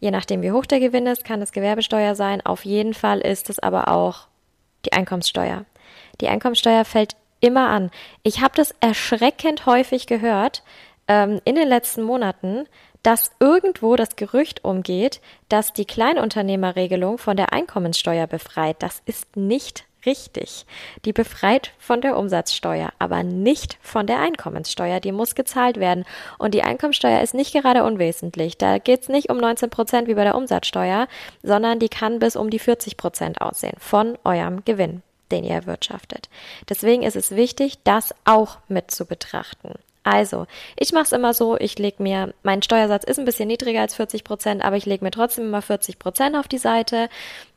Je 0.00 0.10
nachdem, 0.10 0.42
wie 0.42 0.52
hoch 0.52 0.66
der 0.66 0.80
Gewinn 0.80 1.06
ist, 1.06 1.24
kann 1.24 1.42
es 1.42 1.52
Gewerbesteuer 1.52 2.14
sein. 2.14 2.44
Auf 2.44 2.64
jeden 2.64 2.94
Fall 2.94 3.20
ist 3.20 3.50
es 3.50 3.58
aber 3.58 3.88
auch 3.88 4.28
die 4.84 4.92
Einkommenssteuer. 4.92 5.64
Die 6.20 6.28
Einkommenssteuer 6.28 6.84
fällt 6.84 7.16
immer 7.40 7.68
an. 7.68 7.90
Ich 8.22 8.40
habe 8.40 8.54
das 8.56 8.74
erschreckend 8.80 9.66
häufig 9.66 10.06
gehört 10.06 10.62
ähm, 11.08 11.40
in 11.44 11.54
den 11.54 11.68
letzten 11.68 12.02
Monaten, 12.02 12.66
dass 13.04 13.30
irgendwo 13.38 13.94
das 13.94 14.16
Gerücht 14.16 14.64
umgeht, 14.64 15.20
dass 15.48 15.72
die 15.72 15.84
Kleinunternehmerregelung 15.84 17.18
von 17.18 17.36
der 17.36 17.52
Einkommenssteuer 17.52 18.26
befreit. 18.26 18.76
Das 18.80 19.02
ist 19.04 19.36
nicht 19.36 19.84
richtig. 20.06 20.66
Die 21.04 21.12
befreit 21.12 21.72
von 21.78 22.00
der 22.00 22.16
Umsatzsteuer, 22.16 22.90
aber 22.98 23.22
nicht 23.22 23.78
von 23.82 24.06
der 24.06 24.20
Einkommenssteuer. 24.20 25.00
Die 25.00 25.12
muss 25.12 25.34
gezahlt 25.34 25.78
werden. 25.78 26.04
Und 26.38 26.54
die 26.54 26.62
Einkommenssteuer 26.62 27.20
ist 27.20 27.34
nicht 27.34 27.52
gerade 27.52 27.84
unwesentlich. 27.84 28.56
Da 28.58 28.78
geht 28.78 29.02
es 29.02 29.08
nicht 29.08 29.30
um 29.30 29.36
19 29.36 29.70
Prozent 29.70 30.08
wie 30.08 30.14
bei 30.14 30.24
der 30.24 30.34
Umsatzsteuer, 30.34 31.06
sondern 31.42 31.78
die 31.78 31.88
kann 31.88 32.18
bis 32.18 32.36
um 32.36 32.50
die 32.50 32.58
40 32.58 32.96
Prozent 32.96 33.40
aussehen 33.40 33.76
von 33.78 34.18
eurem 34.24 34.64
Gewinn 34.64 35.02
den 35.30 35.42
ihr 35.42 35.54
erwirtschaftet. 35.54 36.28
Deswegen 36.68 37.02
ist 37.02 37.16
es 37.16 37.32
wichtig, 37.32 37.78
das 37.82 38.14
auch 38.24 38.58
mit 38.68 38.90
zu 38.90 39.06
betrachten. 39.06 39.72
Also, 40.04 40.46
ich 40.76 40.92
mache 40.92 41.04
es 41.04 41.12
immer 41.12 41.32
so, 41.32 41.56
ich 41.56 41.78
lege 41.78 42.02
mir, 42.02 42.34
mein 42.42 42.62
Steuersatz 42.62 43.04
ist 43.04 43.18
ein 43.18 43.24
bisschen 43.24 43.48
niedriger 43.48 43.80
als 43.80 43.94
40 43.94 44.22
Prozent, 44.22 44.62
aber 44.62 44.76
ich 44.76 44.84
lege 44.84 45.02
mir 45.02 45.10
trotzdem 45.10 45.46
immer 45.46 45.62
40 45.62 45.98
Prozent 45.98 46.36
auf 46.36 46.46
die 46.46 46.58
Seite. 46.58 47.08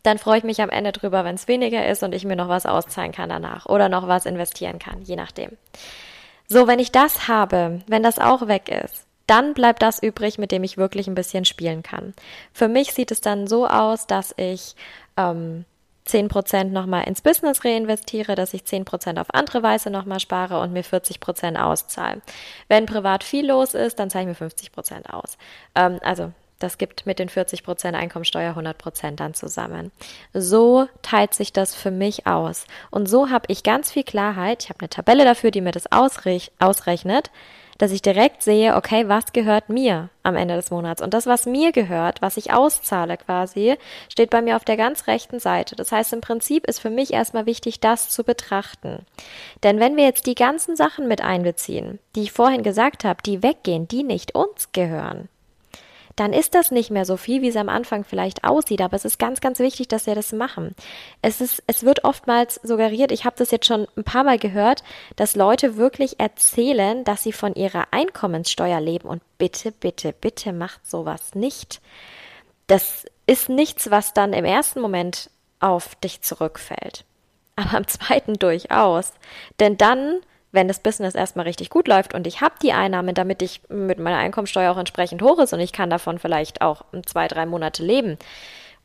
Dann 0.01 0.17
freue 0.17 0.37
ich 0.39 0.43
mich 0.45 0.61
am 0.61 0.69
Ende 0.69 0.93
drüber, 0.93 1.25
wenn 1.25 1.35
es 1.35 1.49
weniger 1.49 1.85
ist 1.85 2.03
und 2.03 2.15
ich 2.15 2.23
mir 2.23 2.37
noch 2.37 2.47
was 2.47 2.65
auszahlen 2.65 3.11
kann 3.11 3.29
danach 3.29 3.65
oder 3.65 3.89
noch 3.89 4.07
was 4.07 4.25
investieren 4.25 4.79
kann, 4.79 5.01
je 5.01 5.17
nachdem. 5.17 5.57
So, 6.47 6.67
wenn 6.67 6.79
ich 6.79 6.93
das 6.93 7.27
habe, 7.27 7.81
wenn 7.87 8.01
das 8.03 8.17
auch 8.17 8.47
weg 8.47 8.69
ist, 8.69 9.05
dann 9.27 9.53
bleibt 9.53 9.81
das 9.81 10.01
übrig, 10.01 10.37
mit 10.37 10.53
dem 10.53 10.63
ich 10.63 10.77
wirklich 10.77 11.07
ein 11.07 11.15
bisschen 11.15 11.43
spielen 11.43 11.83
kann. 11.83 12.13
Für 12.53 12.69
mich 12.69 12.93
sieht 12.93 13.11
es 13.11 13.19
dann 13.19 13.47
so 13.47 13.67
aus, 13.67 14.07
dass 14.07 14.33
ich 14.37 14.75
ähm, 15.17 15.65
10% 16.07 16.65
nochmal 16.65 17.03
ins 17.07 17.21
Business 17.21 17.63
reinvestiere, 17.65 18.35
dass 18.35 18.53
ich 18.53 18.61
10% 18.61 19.19
auf 19.19 19.27
andere 19.33 19.63
Weise 19.63 19.89
nochmal 19.89 20.19
spare 20.19 20.59
und 20.59 20.73
mir 20.73 20.83
40% 20.83 21.57
auszahle. 21.57 22.21
Wenn 22.67 22.85
privat 22.85 23.23
viel 23.23 23.47
los 23.47 23.73
ist, 23.73 23.99
dann 23.99 24.09
zahle 24.09 24.31
ich 24.31 24.39
mir 24.39 24.47
50% 24.47 25.09
aus. 25.09 25.37
Ähm, 25.75 25.99
also 26.03 26.31
das 26.59 26.77
gibt 26.77 27.05
mit 27.05 27.19
den 27.19 27.29
40% 27.29 27.93
Einkommensteuer 27.93 28.55
100% 28.55 29.15
dann 29.15 29.33
zusammen. 29.35 29.91
So 30.33 30.87
teilt 31.03 31.33
sich 31.33 31.53
das 31.53 31.75
für 31.75 31.91
mich 31.91 32.25
aus. 32.25 32.65
Und 32.89 33.07
so 33.07 33.29
habe 33.29 33.45
ich 33.49 33.61
ganz 33.63 33.91
viel 33.91 34.03
Klarheit. 34.03 34.63
Ich 34.63 34.69
habe 34.69 34.79
eine 34.79 34.89
Tabelle 34.89 35.23
dafür, 35.23 35.51
die 35.51 35.61
mir 35.61 35.71
das 35.71 35.85
ausrechnet 35.91 37.31
dass 37.77 37.91
ich 37.91 38.01
direkt 38.01 38.43
sehe, 38.43 38.75
okay, 38.75 39.07
was 39.07 39.33
gehört 39.33 39.69
mir 39.69 40.09
am 40.23 40.35
Ende 40.35 40.55
des 40.55 40.71
Monats? 40.71 41.01
Und 41.01 41.13
das, 41.13 41.25
was 41.25 41.45
mir 41.45 41.71
gehört, 41.71 42.21
was 42.21 42.37
ich 42.37 42.53
auszahle 42.53 43.17
quasi, 43.17 43.75
steht 44.09 44.29
bei 44.29 44.41
mir 44.41 44.55
auf 44.55 44.65
der 44.65 44.77
ganz 44.77 45.07
rechten 45.07 45.39
Seite. 45.39 45.75
Das 45.75 45.91
heißt, 45.91 46.13
im 46.13 46.21
Prinzip 46.21 46.67
ist 46.67 46.79
für 46.79 46.89
mich 46.89 47.13
erstmal 47.13 47.45
wichtig, 47.45 47.79
das 47.79 48.09
zu 48.09 48.23
betrachten. 48.23 49.05
Denn 49.63 49.79
wenn 49.79 49.95
wir 49.95 50.05
jetzt 50.05 50.25
die 50.25 50.35
ganzen 50.35 50.75
Sachen 50.75 51.07
mit 51.07 51.21
einbeziehen, 51.21 51.99
die 52.15 52.23
ich 52.23 52.31
vorhin 52.31 52.63
gesagt 52.63 53.03
habe, 53.03 53.21
die 53.23 53.43
weggehen, 53.43 53.87
die 53.87 54.03
nicht 54.03 54.35
uns 54.35 54.71
gehören, 54.71 55.29
dann 56.17 56.33
ist 56.33 56.55
das 56.55 56.71
nicht 56.71 56.89
mehr 56.89 57.05
so 57.05 57.15
viel, 57.15 57.43
wie 57.43 57.47
es 57.47 57.55
am 57.55 57.69
Anfang 57.69 58.03
vielleicht 58.03 58.43
aussieht. 58.43 58.81
Aber 58.81 58.95
es 58.95 59.05
ist 59.05 59.19
ganz, 59.19 59.39
ganz 59.39 59.59
wichtig, 59.59 59.87
dass 59.87 60.07
wir 60.07 60.15
das 60.15 60.33
machen. 60.33 60.75
Es 61.21 61.41
ist, 61.41 61.63
es 61.67 61.83
wird 61.83 62.03
oftmals 62.03 62.55
suggeriert, 62.63 63.11
ich 63.11 63.23
habe 63.23 63.35
das 63.37 63.51
jetzt 63.51 63.67
schon 63.67 63.87
ein 63.95 64.03
paar 64.03 64.23
Mal 64.23 64.39
gehört, 64.39 64.83
dass 65.15 65.35
Leute 65.35 65.77
wirklich 65.77 66.19
erzählen, 66.19 67.03
dass 67.03 67.21
sie 67.21 67.31
von 67.31 67.53
ihrer 67.53 67.85
Einkommenssteuer 67.91 68.81
leben. 68.81 69.07
Und 69.07 69.21
bitte, 69.37 69.71
bitte, 69.71 70.11
bitte 70.11 70.53
macht 70.53 70.87
sowas 70.89 71.35
nicht. 71.35 71.81
Das 72.65 73.05
ist 73.27 73.47
nichts, 73.47 73.91
was 73.91 74.13
dann 74.13 74.33
im 74.33 74.43
ersten 74.43 74.81
Moment 74.81 75.29
auf 75.59 75.93
dich 75.95 76.23
zurückfällt. 76.23 77.05
Aber 77.55 77.77
am 77.77 77.87
zweiten 77.87 78.33
durchaus. 78.33 79.11
Denn 79.59 79.77
dann 79.77 80.21
wenn 80.51 80.67
das 80.67 80.79
Business 80.79 81.15
erstmal 81.15 81.45
richtig 81.45 81.69
gut 81.69 81.87
läuft 81.87 82.13
und 82.13 82.25
ich 82.27 82.41
habe 82.41 82.55
die 82.61 82.73
Einnahmen, 82.73 83.13
damit 83.13 83.41
ich 83.41 83.61
mit 83.69 83.99
meiner 83.99 84.17
Einkommensteuer 84.17 84.71
auch 84.71 84.77
entsprechend 84.77 85.21
hoch 85.21 85.39
ist 85.39 85.53
und 85.53 85.59
ich 85.59 85.73
kann 85.73 85.89
davon 85.89 86.19
vielleicht 86.19 86.61
auch 86.61 86.85
zwei, 87.05 87.27
drei 87.27 87.45
Monate 87.45 87.83
leben 87.83 88.17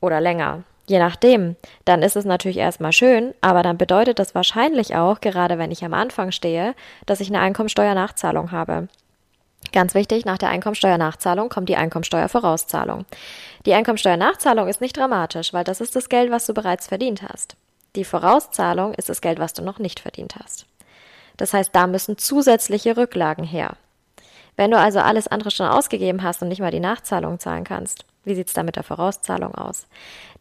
oder 0.01 0.21
länger, 0.21 0.65
je 0.87 0.99
nachdem, 0.99 1.57
dann 1.85 2.03
ist 2.03 2.17
es 2.17 2.25
natürlich 2.25 2.59
erstmal 2.59 2.93
schön, 2.93 3.35
aber 3.41 3.63
dann 3.63 3.79
bedeutet 3.79 4.19
das 4.19 4.35
wahrscheinlich 4.35 4.97
auch, 4.97 5.21
gerade 5.21 5.59
wenn 5.59 5.71
ich 5.71 5.85
am 5.85 5.95
Anfang 5.95 6.33
stehe, 6.33 6.75
dass 7.07 7.21
ich 7.21 7.29
eine 7.29 7.41
Einkommensteuernachzahlung 7.41 8.53
habe. 8.53 8.89
Ganz 9.71 9.95
wichtig, 9.95 10.25
nach 10.25 10.39
der 10.39 10.49
Einkommensteuernachzahlung 10.49 11.49
kommt 11.49 11.69
die 11.69 11.77
Einkommensteuervorauszahlung. 11.77 13.07
Die 13.65 13.75
Einkommensteuernachzahlung 13.75 14.69
ist 14.69 14.81
nicht 14.81 14.97
dramatisch, 14.97 15.53
weil 15.53 15.65
das 15.65 15.81
ist 15.81 15.95
das 15.95 16.09
Geld, 16.09 16.31
was 16.33 16.47
du 16.47 16.53
bereits 16.53 16.89
verdient 16.89 17.23
hast. 17.23 17.57
Die 17.95 18.05
Vorauszahlung 18.05 18.93
ist 18.95 19.09
das 19.09 19.21
Geld, 19.21 19.39
was 19.39 19.53
du 19.53 19.63
noch 19.63 19.79
nicht 19.79 20.01
verdient 20.01 20.35
hast. 20.43 20.67
Das 21.37 21.53
heißt, 21.55 21.75
da 21.75 21.87
müssen 21.87 22.19
zusätzliche 22.19 22.97
Rücklagen 22.97 23.45
her. 23.45 23.77
Wenn 24.57 24.71
du 24.71 24.79
also 24.79 25.01
alles 25.01 25.29
andere 25.29 25.51
schon 25.51 25.67
ausgegeben 25.67 26.23
hast 26.23 26.43
und 26.43 26.49
nicht 26.49 26.61
mal 26.61 26.71
die 26.71 26.81
Nachzahlung 26.81 27.39
zahlen 27.39 27.65
kannst, 27.65 28.05
wie 28.25 28.35
sieht's 28.35 28.53
da 28.53 28.63
mit 28.63 28.77
der 28.77 28.83
Vorauszahlung 28.83 29.55
aus? 29.55 29.87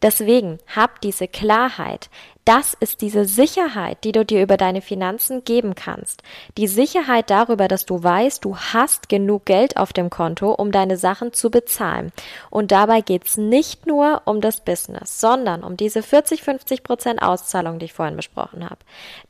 Deswegen 0.02 0.58
hab 0.74 1.00
diese 1.00 1.28
Klarheit. 1.28 2.10
Das 2.44 2.74
ist 2.74 3.02
diese 3.02 3.24
Sicherheit, 3.24 4.02
die 4.02 4.10
du 4.10 4.24
dir 4.24 4.42
über 4.42 4.56
deine 4.56 4.82
Finanzen 4.82 5.44
geben 5.44 5.76
kannst. 5.76 6.22
Die 6.56 6.66
Sicherheit 6.66 7.30
darüber, 7.30 7.68
dass 7.68 7.86
du 7.86 8.02
weißt, 8.02 8.44
du 8.44 8.56
hast 8.56 9.08
genug 9.08 9.44
Geld 9.44 9.76
auf 9.76 9.92
dem 9.92 10.10
Konto, 10.10 10.52
um 10.52 10.72
deine 10.72 10.96
Sachen 10.96 11.32
zu 11.32 11.50
bezahlen. 11.50 12.12
Und 12.50 12.72
dabei 12.72 13.00
geht's 13.00 13.36
nicht 13.36 13.86
nur 13.86 14.22
um 14.24 14.40
das 14.40 14.60
Business, 14.60 15.20
sondern 15.20 15.62
um 15.62 15.76
diese 15.76 16.02
40, 16.02 16.42
50 16.42 16.82
Prozent 16.82 17.22
Auszahlung, 17.22 17.78
die 17.78 17.86
ich 17.86 17.92
vorhin 17.92 18.16
besprochen 18.16 18.64
habe. 18.64 18.78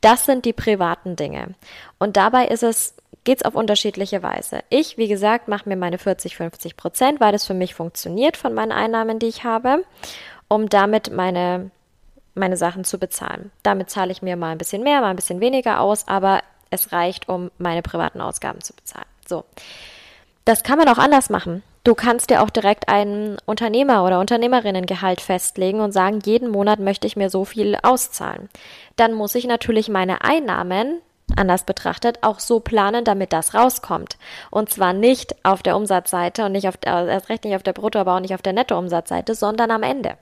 Das 0.01 0.25
sind 0.25 0.45
die 0.45 0.53
privaten 0.53 1.15
Dinge. 1.15 1.53
Und 1.99 2.17
dabei 2.17 2.47
ist 2.47 2.63
es 2.63 2.95
geht's 3.23 3.43
auf 3.43 3.55
unterschiedliche 3.55 4.23
Weise. 4.23 4.59
Ich, 4.69 4.97
wie 4.97 5.07
gesagt, 5.07 5.47
mache 5.47 5.67
mir 5.67 5.75
meine 5.75 5.97
40, 5.97 6.35
50 6.35 6.77
Prozent, 6.77 7.19
weil 7.19 7.31
das 7.31 7.45
für 7.45 7.53
mich 7.53 7.73
funktioniert 7.75 8.37
von 8.37 8.53
meinen 8.53 8.71
Einnahmen, 8.71 9.19
die 9.19 9.27
ich 9.27 9.43
habe, 9.43 9.83
um 10.47 10.69
damit 10.69 11.11
meine, 11.11 11.71
meine 12.35 12.57
Sachen 12.57 12.83
zu 12.83 12.97
bezahlen. 12.97 13.51
Damit 13.63 13.89
zahle 13.89 14.11
ich 14.11 14.21
mir 14.21 14.35
mal 14.35 14.51
ein 14.51 14.57
bisschen 14.57 14.83
mehr, 14.83 15.01
mal 15.01 15.09
ein 15.09 15.15
bisschen 15.15 15.39
weniger 15.39 15.79
aus, 15.79 16.07
aber 16.07 16.41
es 16.69 16.91
reicht, 16.91 17.29
um 17.29 17.51
meine 17.57 17.81
privaten 17.81 18.21
Ausgaben 18.21 18.61
zu 18.61 18.73
bezahlen. 18.73 19.07
So. 19.27 19.45
Das 20.45 20.63
kann 20.63 20.77
man 20.77 20.89
auch 20.89 20.97
anders 20.97 21.29
machen. 21.29 21.63
Du 21.85 21.95
kannst 21.95 22.29
dir 22.29 22.41
auch 22.41 22.49
direkt 22.49 22.87
einen 22.87 23.37
Unternehmer- 23.45 24.05
oder 24.05 24.19
Unternehmerinnengehalt 24.19 25.19
festlegen 25.21 25.81
und 25.81 25.91
sagen, 25.91 26.19
jeden 26.23 26.49
Monat 26.49 26.79
möchte 26.79 27.07
ich 27.07 27.15
mir 27.15 27.29
so 27.29 27.43
viel 27.45 27.77
auszahlen. 27.81 28.49
Dann 28.95 29.13
muss 29.13 29.35
ich 29.35 29.45
natürlich 29.45 29.89
meine 29.89 30.23
Einnahmen 30.23 31.01
anders 31.37 31.63
betrachtet, 31.65 32.19
auch 32.21 32.39
so 32.39 32.59
planen, 32.59 33.05
damit 33.05 33.33
das 33.33 33.53
rauskommt. 33.53 34.17
Und 34.51 34.69
zwar 34.69 34.93
nicht 34.93 35.35
auf 35.43 35.63
der 35.63 35.75
Umsatzseite 35.75 36.45
und 36.45 36.51
nicht 36.53 36.67
auf 36.67 36.77
der, 36.77 37.07
erst 37.07 37.29
recht 37.29 37.43
nicht 37.45 37.55
auf 37.55 37.63
der 37.63 37.73
Brutto, 37.73 37.99
aber 37.99 38.15
auch 38.15 38.19
nicht 38.19 38.33
auf 38.33 38.41
der 38.41 38.53
Nettoumsatzseite, 38.53 39.35
sondern 39.35 39.71
am 39.71 39.83
Ende. 39.83 40.17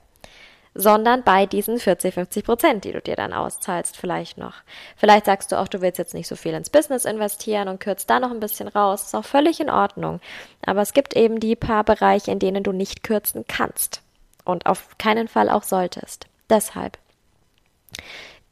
sondern 0.74 1.24
bei 1.24 1.46
diesen 1.46 1.80
40, 1.80 2.14
50 2.14 2.46
Prozent, 2.46 2.86
die 2.86 2.94
du 2.94 3.02
dir 3.02 3.16
dann 3.16 3.34
auszahlst, 3.34 3.98
vielleicht 3.98 4.38
noch. 4.38 4.54
Vielleicht 4.96 5.26
sagst 5.26 5.52
du 5.52 5.60
auch, 5.60 5.68
du 5.68 5.82
willst 5.82 6.00
jetzt 6.00 6.14
nicht 6.14 6.28
so 6.28 6.36
viel 6.36 6.54
ins 6.54 6.70
Business 6.70 7.06
investieren 7.06 7.68
und 7.68 7.80
kürzt 7.80 8.10
da 8.10 8.20
noch 8.20 8.32
ein 8.32 8.40
bisschen 8.40 8.70
raus. 8.70 9.04
Ist 9.04 9.16
auch 9.16 9.26
völlig 9.26 9.60
in 9.60 9.70
Ordnung. 9.70 10.22
Aber 10.66 10.82
es 10.82 10.94
gibt 10.94 11.16
eben 11.16 11.40
die 11.40 11.56
paar 11.56 11.84
Bereiche, 11.84 12.32
in 12.32 12.40
denen 12.40 12.64
du 12.64 12.72
nicht 12.72 13.04
kürzen 13.04 13.44
kannst 13.48 14.02
und 14.46 14.66
auf 14.66 14.98
keinen 14.98 15.28
Fall 15.28 15.50
auch 15.50 15.64
solltest. 15.64 16.28
Deshalb 16.50 16.98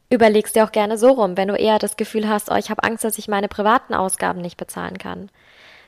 überlegst 0.10 0.56
dir 0.56 0.63
auch 0.63 0.72
gerne 0.72 0.98
so 0.98 1.12
rum, 1.12 1.38
wenn 1.38 1.48
du 1.48 1.56
eher 1.56 1.80
das 1.80 1.98
Gefühl 1.98 2.28
hast, 2.28 2.50
oh, 2.51 2.56
ich 2.56 2.70
habe 2.70 2.84
Angst, 2.84 3.04
dass 3.04 3.18
ich 3.18 3.28
meine 3.28 3.48
privaten 3.48 3.94
Ausgaben 3.94 4.42
nicht 4.42 4.58
bezahlen 4.58 4.98
kann. 4.98 5.30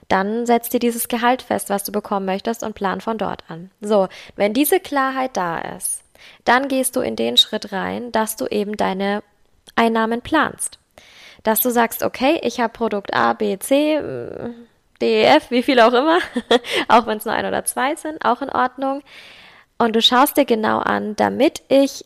Dann 0.08 0.46
setz 0.46 0.70
dir 0.70 0.80
dieses 0.80 1.08
Gehalt 1.08 1.42
fest, 1.42 1.70
was 1.70 1.84
du 1.84 1.92
bekommen 1.92 2.26
möchtest 2.26 2.64
und 2.64 2.76
plan 2.76 3.02
von 3.02 3.18
dort 3.18 3.44
an. 3.48 3.72
So, 3.80 4.10
wenn 4.36 4.54
diese 4.54 4.80
Klarheit 4.80 5.38
da 5.38 5.60
ist, 5.60 6.04
dann 6.46 6.68
gehst 6.68 6.96
du 6.96 7.02
in 7.02 7.16
den 7.16 7.38
Schritt 7.38 7.72
rein, 7.72 8.12
dass 8.12 8.36
du 8.36 8.46
eben 8.46 8.78
deine 8.78 9.24
Einnahmen 9.76 10.22
planst. 10.22 10.80
Dass 11.44 11.62
du 11.62 11.72
sagst, 11.72 12.04
okay, 12.04 12.40
ich 12.44 12.60
habe 12.60 12.74
Produkt 12.74 13.14
A, 13.14 13.34
B, 13.34 13.58
C, 13.58 14.00
D, 15.02 15.22
E, 15.22 15.24
F, 15.24 15.50
wie 15.50 15.64
viel 15.64 15.80
auch 15.80 15.94
immer, 15.94 16.20
auch 16.88 17.08
wenn 17.08 17.18
es 17.18 17.26
nur 17.26 17.34
ein 17.34 17.46
oder 17.46 17.66
zwei 17.66 17.96
sind, 17.96 18.24
auch 18.24 18.42
in 18.42 18.50
Ordnung. 18.50 19.02
Und 19.80 19.96
du 19.96 20.02
schaust 20.02 20.38
dir 20.38 20.46
genau 20.46 20.80
an, 20.80 21.16
damit 21.16 21.64
ich 21.70 22.06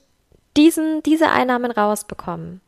diesen, 0.57 1.03
diese 1.03 1.29
Einnahmen 1.29 1.71
rausbekommen, 1.71 2.61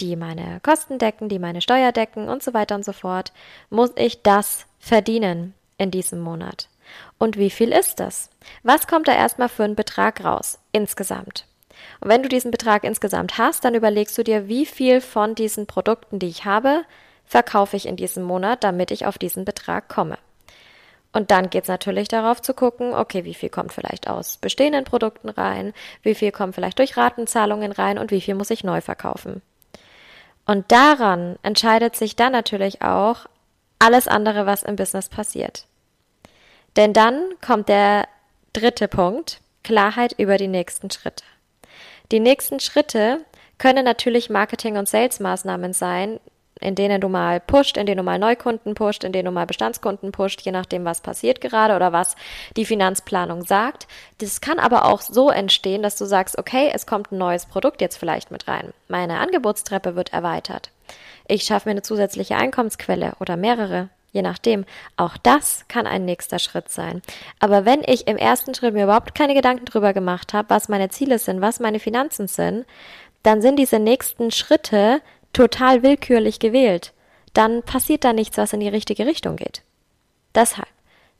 die 0.00 0.16
meine 0.16 0.60
Kosten 0.62 0.98
decken, 0.98 1.28
die 1.28 1.38
meine 1.38 1.60
Steuer 1.60 1.92
decken 1.92 2.28
und 2.28 2.42
so 2.42 2.54
weiter 2.54 2.74
und 2.74 2.84
so 2.84 2.92
fort, 2.92 3.32
muss 3.70 3.90
ich 3.96 4.22
das 4.22 4.66
verdienen 4.78 5.54
in 5.78 5.90
diesem 5.90 6.20
Monat. 6.20 6.68
Und 7.18 7.38
wie 7.38 7.50
viel 7.50 7.72
ist 7.72 8.00
das? 8.00 8.30
Was 8.62 8.86
kommt 8.86 9.08
da 9.08 9.12
erstmal 9.12 9.48
für 9.48 9.64
einen 9.64 9.76
Betrag 9.76 10.24
raus 10.24 10.58
insgesamt? 10.72 11.46
Und 12.00 12.08
wenn 12.08 12.22
du 12.22 12.28
diesen 12.28 12.50
Betrag 12.50 12.84
insgesamt 12.84 13.38
hast, 13.38 13.64
dann 13.64 13.74
überlegst 13.74 14.16
du 14.16 14.22
dir, 14.22 14.48
wie 14.48 14.66
viel 14.66 15.00
von 15.00 15.34
diesen 15.34 15.66
Produkten, 15.66 16.18
die 16.18 16.28
ich 16.28 16.44
habe, 16.44 16.84
verkaufe 17.24 17.76
ich 17.76 17.86
in 17.86 17.96
diesem 17.96 18.22
Monat, 18.22 18.62
damit 18.64 18.90
ich 18.90 19.06
auf 19.06 19.18
diesen 19.18 19.44
Betrag 19.44 19.88
komme. 19.88 20.18
Und 21.14 21.30
dann 21.30 21.48
geht's 21.48 21.68
natürlich 21.68 22.08
darauf 22.08 22.42
zu 22.42 22.54
gucken, 22.54 22.92
okay, 22.92 23.24
wie 23.24 23.34
viel 23.34 23.48
kommt 23.48 23.72
vielleicht 23.72 24.08
aus 24.08 24.36
bestehenden 24.36 24.82
Produkten 24.82 25.28
rein, 25.28 25.72
wie 26.02 26.16
viel 26.16 26.32
kommt 26.32 26.56
vielleicht 26.56 26.80
durch 26.80 26.96
Ratenzahlungen 26.96 27.70
rein 27.70 27.98
und 27.98 28.10
wie 28.10 28.20
viel 28.20 28.34
muss 28.34 28.50
ich 28.50 28.64
neu 28.64 28.80
verkaufen. 28.80 29.40
Und 30.44 30.72
daran 30.72 31.36
entscheidet 31.42 31.94
sich 31.94 32.16
dann 32.16 32.32
natürlich 32.32 32.82
auch 32.82 33.26
alles 33.78 34.08
andere, 34.08 34.44
was 34.44 34.64
im 34.64 34.74
Business 34.74 35.08
passiert. 35.08 35.66
Denn 36.74 36.92
dann 36.92 37.22
kommt 37.40 37.68
der 37.68 38.08
dritte 38.52 38.88
Punkt, 38.88 39.40
Klarheit 39.62 40.14
über 40.18 40.36
die 40.36 40.48
nächsten 40.48 40.90
Schritte. 40.90 41.24
Die 42.10 42.20
nächsten 42.20 42.58
Schritte 42.58 43.24
können 43.58 43.84
natürlich 43.84 44.30
Marketing- 44.30 44.78
und 44.78 44.88
Sales-Maßnahmen 44.88 45.72
sein, 45.74 46.18
in 46.64 46.74
denen 46.74 47.00
du 47.00 47.08
mal 47.08 47.40
pusht, 47.40 47.76
in 47.76 47.86
denen 47.86 47.98
du 47.98 48.02
mal 48.02 48.18
Neukunden 48.18 48.74
pusht, 48.74 49.04
in 49.04 49.12
denen 49.12 49.26
du 49.26 49.30
mal 49.30 49.46
Bestandskunden 49.46 50.12
pusht, 50.12 50.40
je 50.40 50.50
nachdem, 50.50 50.84
was 50.84 51.02
passiert 51.02 51.40
gerade 51.40 51.76
oder 51.76 51.92
was 51.92 52.16
die 52.56 52.64
Finanzplanung 52.64 53.44
sagt. 53.44 53.86
Das 54.18 54.40
kann 54.40 54.58
aber 54.58 54.86
auch 54.86 55.02
so 55.02 55.30
entstehen, 55.30 55.82
dass 55.82 55.96
du 55.96 56.06
sagst, 56.06 56.38
okay, 56.38 56.70
es 56.72 56.86
kommt 56.86 57.12
ein 57.12 57.18
neues 57.18 57.46
Produkt 57.46 57.80
jetzt 57.80 57.96
vielleicht 57.96 58.30
mit 58.30 58.48
rein. 58.48 58.72
Meine 58.88 59.18
Angebotstreppe 59.18 59.94
wird 59.94 60.12
erweitert. 60.12 60.70
Ich 61.28 61.44
schaffe 61.44 61.68
mir 61.68 61.72
eine 61.72 61.82
zusätzliche 61.82 62.36
Einkommensquelle 62.36 63.12
oder 63.20 63.36
mehrere. 63.36 63.90
Je 64.12 64.22
nachdem, 64.22 64.64
auch 64.96 65.16
das 65.16 65.64
kann 65.66 65.86
ein 65.88 66.04
nächster 66.04 66.38
Schritt 66.38 66.70
sein. 66.70 67.02
Aber 67.40 67.64
wenn 67.64 67.82
ich 67.84 68.06
im 68.06 68.16
ersten 68.16 68.54
Schritt 68.54 68.72
mir 68.72 68.84
überhaupt 68.84 69.14
keine 69.14 69.34
Gedanken 69.34 69.64
drüber 69.64 69.92
gemacht 69.92 70.32
habe, 70.32 70.50
was 70.50 70.68
meine 70.68 70.88
Ziele 70.88 71.18
sind, 71.18 71.40
was 71.40 71.58
meine 71.58 71.80
Finanzen 71.80 72.28
sind, 72.28 72.64
dann 73.24 73.42
sind 73.42 73.58
diese 73.58 73.80
nächsten 73.80 74.30
Schritte 74.30 75.00
total 75.34 75.82
willkürlich 75.82 76.38
gewählt, 76.38 76.94
dann 77.34 77.62
passiert 77.62 78.04
da 78.04 78.12
nichts, 78.12 78.38
was 78.38 78.54
in 78.54 78.60
die 78.60 78.68
richtige 78.68 79.06
Richtung 79.06 79.36
geht. 79.36 79.62
Deshalb 80.34 80.68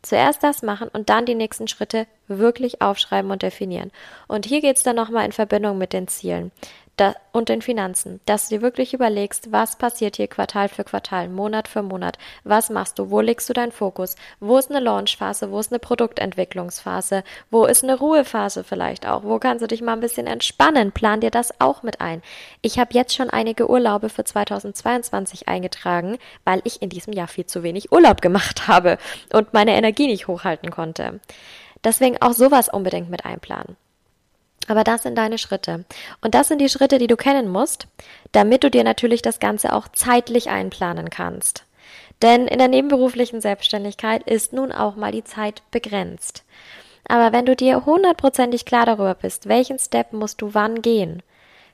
zuerst 0.01 0.43
das 0.43 0.63
machen 0.63 0.89
und 0.89 1.09
dann 1.09 1.27
die 1.27 1.35
nächsten 1.35 1.69
Schritte 1.69 2.07
wirklich 2.29 2.81
aufschreiben 2.81 3.31
und 3.31 3.43
definieren. 3.43 3.91
Und 4.29 4.47
hier 4.47 4.61
geht's 4.61 4.83
dann 4.83 4.97
nochmal 4.97 5.25
in 5.25 5.33
Verbindung 5.33 5.79
mit 5.79 5.93
den 5.93 6.09
Zielen 6.09 6.53
da, 6.97 7.15
und 7.33 7.49
den 7.49 7.63
Finanzen, 7.63 8.21
dass 8.27 8.49
du 8.49 8.57
dir 8.57 8.63
wirklich 8.63 8.95
überlegst, 8.95 9.51
was 9.51 9.77
passiert 9.77 10.17
hier 10.17 10.29
Quartal 10.29 10.69
für 10.69 10.85
Quartal, 10.85 11.29
Monat 11.29 11.67
für 11.67 11.83
Monat, 11.83 12.19
was 12.45 12.71
machst 12.71 12.99
du, 12.99 13.11
wo 13.11 13.21
legst 13.21 13.49
du 13.49 13.53
deinen 13.53 13.73
Fokus, 13.73 14.15
wo 14.39 14.59
ist 14.59 14.71
eine 14.71 14.79
Launchphase, 14.79 15.51
wo 15.51 15.59
ist 15.59 15.73
eine 15.73 15.81
Produktentwicklungsphase, 15.81 17.25
wo 17.51 17.65
ist 17.65 17.83
eine 17.83 17.99
Ruhephase 17.99 18.63
vielleicht 18.63 19.07
auch, 19.07 19.25
wo 19.25 19.39
kannst 19.41 19.63
du 19.63 19.67
dich 19.67 19.83
mal 19.83 19.95
ein 19.95 20.01
bisschen 20.01 20.29
entspannen, 20.29 20.93
plan 20.93 21.21
dir 21.21 21.31
das 21.31 21.61
auch 21.61 21.83
mit 21.83 22.01
ein. 22.01 22.23
Ich 22.63 22.79
habe 22.79 22.95
jetzt 22.95 23.15
schon 23.15 23.31
einige 23.31 23.69
Urlaube 23.69 24.09
für 24.09 24.25
2022 24.25 25.49
eingetragen, 25.49 26.19
weil 26.45 26.61
ich 26.65 26.81
in 26.81 26.91
diesem 26.91 27.13
Jahr 27.13 27.29
viel 27.29 27.47
zu 27.47 27.65
wenig 27.65 27.91
Urlaub 27.91 28.21
gemacht 28.21 28.69
habe 28.69 28.99
und 29.33 29.53
meine 29.53 29.75
Energie 29.77 30.07
nicht 30.07 30.29
hochhalten 30.29 30.71
konnte. 30.71 31.21
Deswegen 31.83 32.23
auch 32.23 32.33
sowas 32.33 32.69
unbedingt 32.69 33.11
mit 33.11 33.25
einplanen. 33.25 33.77
Aber 34.67 34.85
das 34.85 35.03
sind 35.03 35.17
deine 35.17 35.39
Schritte. 35.39 35.85
Und 36.21 36.35
das 36.35 36.49
sind 36.49 36.61
die 36.61 36.69
Schritte, 36.69 36.99
die 36.99 37.07
du 37.07 37.17
kennen 37.17 37.49
musst, 37.49 37.87
damit 38.33 38.65
du 38.65 38.71
dir 38.71 38.85
natürlich 38.85 39.23
das 39.23 39.41
Ganze 39.41 39.73
auch 39.73 39.89
zeitlich 39.89 40.49
einplanen 40.49 41.11
kannst. 41.11 41.65
Denn 42.23 42.47
in 42.47 42.59
der 42.59 42.69
nebenberuflichen 42.69 43.41
Selbstständigkeit 43.41 44.23
ist 44.23 44.53
nun 44.53 44.73
auch 44.73 44.97
mal 44.97 45.13
die 45.13 45.25
Zeit 45.25 45.63
begrenzt. 45.71 46.45
Aber 47.07 47.33
wenn 47.33 47.45
du 47.45 47.55
dir 47.55 47.85
hundertprozentig 47.85 48.65
klar 48.65 48.87
darüber 48.87 49.15
bist, 49.15 49.49
welchen 49.49 49.79
Step 49.79 50.13
musst 50.13 50.41
du 50.41 50.55
wann 50.55 50.81
gehen, 50.81 51.23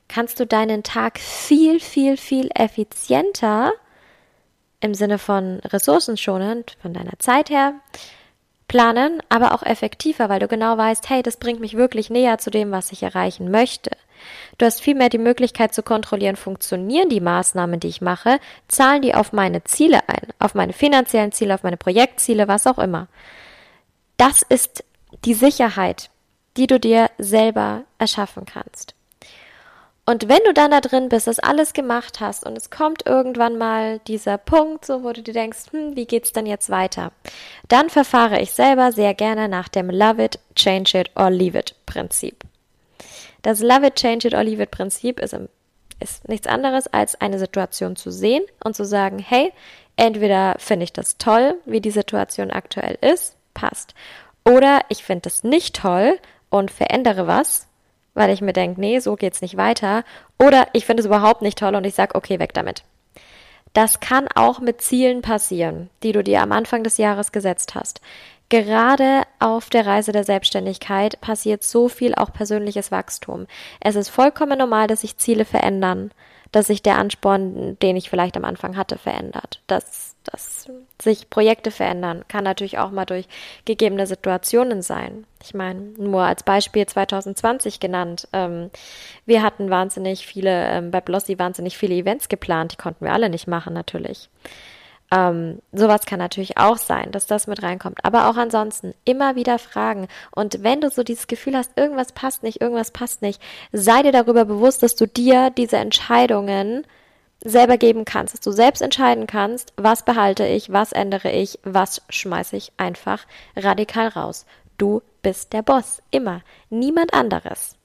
kannst 0.07 0.39
du 0.39 0.45
deinen 0.45 0.83
Tag 0.83 1.19
viel, 1.19 1.79
viel, 1.79 2.17
viel 2.17 2.49
effizienter 2.53 3.71
im 4.81 4.93
Sinne 4.93 5.19
von 5.19 5.59
ressourcenschonend 5.59 6.75
von 6.81 6.93
deiner 6.93 7.17
Zeit 7.19 7.49
her 7.49 7.75
planen, 8.71 9.21
aber 9.27 9.53
auch 9.53 9.63
effektiver, 9.63 10.29
weil 10.29 10.39
du 10.39 10.47
genau 10.47 10.77
weißt, 10.77 11.09
hey, 11.09 11.21
das 11.21 11.35
bringt 11.35 11.59
mich 11.59 11.75
wirklich 11.75 12.09
näher 12.09 12.37
zu 12.37 12.49
dem, 12.49 12.71
was 12.71 12.93
ich 12.93 13.03
erreichen 13.03 13.51
möchte. 13.51 13.91
Du 14.57 14.65
hast 14.65 14.79
vielmehr 14.81 15.09
die 15.09 15.17
Möglichkeit 15.17 15.73
zu 15.73 15.83
kontrollieren, 15.83 16.37
funktionieren 16.37 17.09
die 17.09 17.19
Maßnahmen, 17.19 17.81
die 17.81 17.89
ich 17.89 17.99
mache, 17.99 18.39
zahlen 18.69 19.01
die 19.01 19.13
auf 19.13 19.33
meine 19.33 19.65
Ziele 19.65 20.07
ein, 20.07 20.25
auf 20.39 20.55
meine 20.55 20.71
finanziellen 20.71 21.33
Ziele, 21.33 21.53
auf 21.53 21.63
meine 21.63 21.75
Projektziele, 21.75 22.47
was 22.47 22.65
auch 22.65 22.79
immer. 22.79 23.09
Das 24.15 24.41
ist 24.41 24.85
die 25.25 25.33
Sicherheit, 25.33 26.09
die 26.55 26.67
du 26.67 26.79
dir 26.79 27.09
selber 27.17 27.83
erschaffen 27.97 28.45
kannst. 28.45 28.95
Und 30.05 30.27
wenn 30.27 30.39
du 30.45 30.53
dann 30.53 30.71
da 30.71 30.81
drin 30.81 31.09
bist, 31.09 31.27
das 31.27 31.39
alles 31.39 31.73
gemacht 31.73 32.19
hast 32.19 32.45
und 32.45 32.57
es 32.57 32.71
kommt 32.71 33.05
irgendwann 33.05 33.57
mal 33.57 33.99
dieser 34.07 34.37
Punkt, 34.37 34.85
so 34.85 35.03
wo 35.03 35.11
du 35.13 35.21
dir 35.21 35.33
denkst, 35.33 35.71
hm, 35.71 35.95
wie 35.95 36.07
geht's 36.07 36.33
denn 36.33 36.47
jetzt 36.47 36.69
weiter? 36.69 37.11
Dann 37.67 37.89
verfahre 37.89 38.41
ich 38.41 38.51
selber 38.51 38.91
sehr 38.91 39.13
gerne 39.13 39.47
nach 39.47 39.69
dem 39.69 39.89
Love 39.89 40.23
it, 40.23 40.39
change 40.55 40.99
it 40.99 41.11
or 41.15 41.29
leave 41.29 41.57
it 41.57 41.75
Prinzip. 41.85 42.43
Das 43.43 43.61
Love 43.61 43.87
it, 43.87 43.95
change 43.95 44.27
it 44.27 44.33
or 44.33 44.43
leave 44.43 44.61
it 44.61 44.71
Prinzip 44.71 45.19
ist, 45.19 45.35
ist 45.99 46.27
nichts 46.27 46.47
anderes 46.47 46.87
als 46.87 47.19
eine 47.21 47.37
Situation 47.37 47.95
zu 47.95 48.11
sehen 48.11 48.43
und 48.63 48.75
zu 48.75 48.85
sagen, 48.85 49.19
hey, 49.19 49.53
entweder 49.97 50.55
finde 50.57 50.85
ich 50.85 50.93
das 50.93 51.19
toll, 51.19 51.55
wie 51.65 51.79
die 51.79 51.91
Situation 51.91 52.49
aktuell 52.49 52.97
ist, 53.01 53.35
passt. 53.53 53.93
Oder 54.45 54.81
ich 54.89 55.03
finde 55.03 55.21
das 55.21 55.43
nicht 55.43 55.75
toll 55.75 56.17
und 56.49 56.71
verändere 56.71 57.27
was, 57.27 57.67
weil 58.13 58.29
ich 58.29 58.41
mir 58.41 58.53
denke, 58.53 58.79
nee, 58.79 58.99
so 58.99 59.15
geht's 59.15 59.41
nicht 59.41 59.57
weiter. 59.57 60.03
Oder 60.39 60.67
ich 60.73 60.85
finde 60.85 61.01
es 61.01 61.07
überhaupt 61.07 61.41
nicht 61.41 61.57
toll 61.57 61.75
und 61.75 61.85
ich 61.85 61.95
sage, 61.95 62.15
okay, 62.15 62.39
weg 62.39 62.53
damit. 62.53 62.83
Das 63.73 63.99
kann 63.99 64.27
auch 64.35 64.59
mit 64.59 64.81
Zielen 64.81 65.21
passieren, 65.21 65.89
die 66.03 66.11
du 66.11 66.23
dir 66.23 66.41
am 66.41 66.51
Anfang 66.51 66.83
des 66.83 66.97
Jahres 66.97 67.31
gesetzt 67.31 67.75
hast. 67.75 68.01
Gerade 68.49 69.23
auf 69.39 69.69
der 69.69 69.85
Reise 69.85 70.11
der 70.11 70.25
Selbstständigkeit 70.25 71.21
passiert 71.21 71.63
so 71.63 71.87
viel 71.87 72.13
auch 72.15 72.33
persönliches 72.33 72.91
Wachstum. 72.91 73.47
Es 73.79 73.95
ist 73.95 74.09
vollkommen 74.09 74.57
normal, 74.57 74.87
dass 74.87 75.01
sich 75.01 75.17
Ziele 75.17 75.45
verändern 75.45 76.11
dass 76.51 76.67
sich 76.67 76.81
der 76.81 76.97
Ansporn, 76.97 77.77
den 77.79 77.95
ich 77.95 78.09
vielleicht 78.09 78.35
am 78.37 78.45
Anfang 78.45 78.75
hatte, 78.75 78.97
verändert. 78.97 79.61
Dass, 79.67 80.10
dass 80.23 80.67
sich 81.01 81.29
Projekte 81.29 81.71
verändern, 81.71 82.23
kann 82.27 82.43
natürlich 82.43 82.77
auch 82.77 82.91
mal 82.91 83.05
durch 83.05 83.27
gegebene 83.65 84.07
Situationen 84.07 84.81
sein. 84.81 85.25
Ich 85.43 85.53
meine, 85.53 85.79
nur 85.97 86.23
als 86.23 86.43
Beispiel 86.43 86.85
2020 86.85 87.79
genannt. 87.79 88.27
Ähm, 88.33 88.69
wir 89.25 89.41
hatten 89.41 89.69
wahnsinnig 89.69 90.25
viele, 90.25 90.67
ähm, 90.67 90.91
bei 90.91 91.01
Blossy 91.01 91.39
wahnsinnig 91.39 91.77
viele 91.77 91.95
Events 91.95 92.29
geplant, 92.29 92.73
die 92.73 92.77
konnten 92.77 93.05
wir 93.05 93.13
alle 93.13 93.29
nicht 93.29 93.47
machen, 93.47 93.73
natürlich. 93.73 94.29
Ähm, 95.13 95.61
sowas 95.73 96.05
kann 96.05 96.19
natürlich 96.19 96.57
auch 96.57 96.77
sein, 96.77 97.11
dass 97.11 97.27
das 97.27 97.45
mit 97.45 97.61
reinkommt. 97.61 97.99
Aber 98.03 98.29
auch 98.29 98.37
ansonsten 98.37 98.93
immer 99.03 99.35
wieder 99.35 99.59
fragen. 99.59 100.07
Und 100.33 100.63
wenn 100.63 100.79
du 100.79 100.89
so 100.89 101.03
dieses 101.03 101.27
Gefühl 101.27 101.57
hast, 101.57 101.77
irgendwas 101.77 102.13
passt 102.13 102.43
nicht, 102.43 102.61
irgendwas 102.61 102.91
passt 102.91 103.21
nicht, 103.21 103.41
sei 103.73 104.03
dir 104.03 104.13
darüber 104.13 104.45
bewusst, 104.45 104.83
dass 104.83 104.95
du 104.95 105.07
dir 105.07 105.49
diese 105.49 105.77
Entscheidungen 105.77 106.87
selber 107.43 107.77
geben 107.77 108.05
kannst, 108.05 108.33
dass 108.33 108.41
du 108.41 108.51
selbst 108.51 108.81
entscheiden 108.81 109.27
kannst, 109.27 109.73
was 109.75 110.05
behalte 110.05 110.45
ich, 110.45 110.71
was 110.71 110.91
ändere 110.91 111.31
ich, 111.31 111.59
was 111.63 112.01
schmeiße 112.09 112.55
ich 112.55 112.71
einfach 112.77 113.25
radikal 113.55 114.07
raus. 114.09 114.45
Du 114.77 115.01
bist 115.21 115.53
der 115.53 115.61
Boss. 115.61 116.01
Immer. 116.11 116.41
Niemand 116.69 117.13
anderes. 117.13 117.75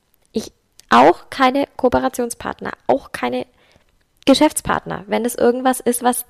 auch 0.90 1.30
keine 1.30 1.66
Kooperationspartner, 1.76 2.72
auch 2.86 3.12
keine 3.12 3.46
Geschäftspartner, 4.24 5.04
wenn 5.06 5.24
es 5.24 5.34
irgendwas 5.34 5.80
ist, 5.80 6.02
was 6.02 6.24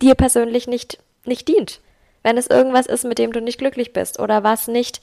dir 0.00 0.14
persönlich 0.14 0.66
nicht, 0.66 0.98
nicht 1.24 1.48
dient. 1.48 1.80
Wenn 2.22 2.36
es 2.36 2.46
irgendwas 2.46 2.86
ist, 2.86 3.04
mit 3.04 3.18
dem 3.18 3.32
du 3.32 3.40
nicht 3.40 3.58
glücklich 3.58 3.92
bist 3.92 4.18
oder 4.18 4.42
was 4.44 4.68
nicht 4.68 5.00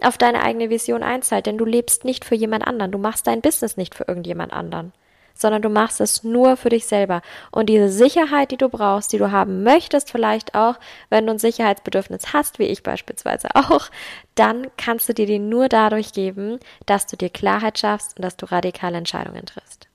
auf 0.00 0.18
deine 0.18 0.42
eigene 0.42 0.70
Vision 0.70 1.02
einzahlt, 1.02 1.46
denn 1.46 1.58
du 1.58 1.64
lebst 1.64 2.04
nicht 2.04 2.24
für 2.24 2.34
jemand 2.34 2.66
anderen, 2.66 2.90
du 2.90 2.98
machst 2.98 3.26
dein 3.26 3.42
Business 3.42 3.76
nicht 3.76 3.94
für 3.94 4.04
irgendjemand 4.08 4.52
anderen, 4.52 4.92
sondern 5.34 5.62
du 5.62 5.68
machst 5.68 6.00
es 6.00 6.22
nur 6.22 6.56
für 6.56 6.68
dich 6.68 6.86
selber. 6.86 7.20
Und 7.50 7.66
diese 7.66 7.88
Sicherheit, 7.88 8.50
die 8.50 8.56
du 8.56 8.68
brauchst, 8.68 9.12
die 9.12 9.18
du 9.18 9.30
haben 9.30 9.62
möchtest, 9.62 10.10
vielleicht 10.10 10.54
auch, 10.54 10.76
wenn 11.10 11.26
du 11.26 11.32
ein 11.32 11.38
Sicherheitsbedürfnis 11.38 12.32
hast, 12.32 12.58
wie 12.58 12.64
ich 12.64 12.82
beispielsweise 12.82 13.48
auch, 13.54 13.90
dann 14.34 14.68
kannst 14.76 15.08
du 15.08 15.14
dir 15.14 15.26
die 15.26 15.38
nur 15.38 15.68
dadurch 15.68 16.12
geben, 16.12 16.58
dass 16.86 17.06
du 17.06 17.16
dir 17.16 17.30
Klarheit 17.30 17.78
schaffst 17.78 18.16
und 18.16 18.24
dass 18.24 18.36
du 18.36 18.46
radikale 18.46 18.96
Entscheidungen 18.96 19.44
triffst. 19.46 19.88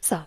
So, 0.00 0.18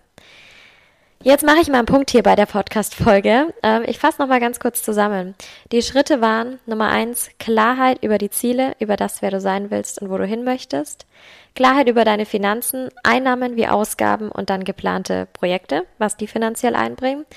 Jetzt 1.24 1.46
mache 1.46 1.60
ich 1.62 1.68
mal 1.68 1.78
einen 1.78 1.86
Punkt 1.86 2.10
hier 2.10 2.24
bei 2.24 2.36
der 2.36 2.48
Podcast-Folge. 2.48 3.54
Ähm, 3.62 3.84
ich 3.86 4.00
fasse 4.00 4.20
nochmal 4.20 4.40
ganz 4.40 4.60
kurz 4.60 4.82
zusammen. 4.82 5.36
Die 5.72 5.84
Schritte 5.84 6.20
waren 6.20 6.58
Nummer 6.66 6.90
eins, 6.90 7.30
Klarheit 7.38 8.04
über 8.04 8.18
die 8.18 8.32
Ziele, 8.32 8.74
über 8.80 8.96
das, 8.96 9.22
wer 9.22 9.30
du 9.30 9.40
sein 9.40 9.70
willst 9.70 10.02
und 10.02 10.10
wo 10.10 10.18
du 10.18 10.26
hin 10.26 10.44
möchtest. 10.44 11.06
Klarheit 11.54 11.88
über 11.88 12.06
deine 12.06 12.26
Finanzen, 12.26 12.90
Einnahmen 13.04 13.56
wie 13.56 13.68
Ausgaben 13.68 14.32
und 14.32 14.50
dann 14.50 14.64
geplante 14.64 15.28
Projekte, 15.32 15.86
was 16.00 16.18
die 16.18 16.26
finanziell 16.26 16.76
einbringen. 16.76 17.28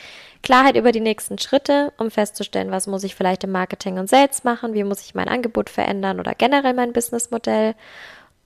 Klarheit 0.42 0.76
über 0.76 0.90
die 0.90 1.00
nächsten 1.00 1.36
Schritte, 1.38 1.92
um 1.98 2.10
festzustellen, 2.10 2.70
was 2.70 2.86
muss 2.86 3.04
ich 3.04 3.14
vielleicht 3.14 3.44
im 3.44 3.52
Marketing 3.52 3.98
und 3.98 4.08
Sales 4.08 4.44
machen, 4.44 4.72
wie 4.72 4.84
muss 4.84 5.02
ich 5.02 5.14
mein 5.14 5.28
Angebot 5.28 5.68
verändern 5.68 6.20
oder 6.20 6.34
generell 6.34 6.72
mein 6.72 6.94
Businessmodell. 6.94 7.74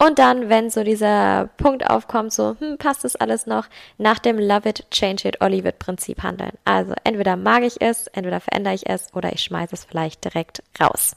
Und 0.00 0.20
dann, 0.20 0.48
wenn 0.48 0.70
so 0.70 0.84
dieser 0.84 1.50
Punkt 1.56 1.90
aufkommt, 1.90 2.32
so, 2.32 2.56
hm, 2.60 2.78
passt 2.78 3.02
das 3.02 3.16
alles 3.16 3.46
noch, 3.46 3.66
nach 3.98 4.20
dem 4.20 4.38
Love 4.38 4.68
it, 4.68 4.86
change 4.92 5.26
it 5.26 5.40
or 5.40 5.48
leave 5.48 5.68
it 5.68 5.80
Prinzip 5.80 6.22
handeln. 6.22 6.52
Also 6.64 6.94
entweder 7.02 7.36
mag 7.36 7.64
ich 7.64 7.80
es, 7.80 8.06
entweder 8.08 8.38
verändere 8.40 8.74
ich 8.74 8.88
es 8.88 9.12
oder 9.14 9.32
ich 9.32 9.42
schmeiße 9.42 9.74
es 9.74 9.84
vielleicht 9.84 10.24
direkt 10.24 10.62
raus. 10.80 11.16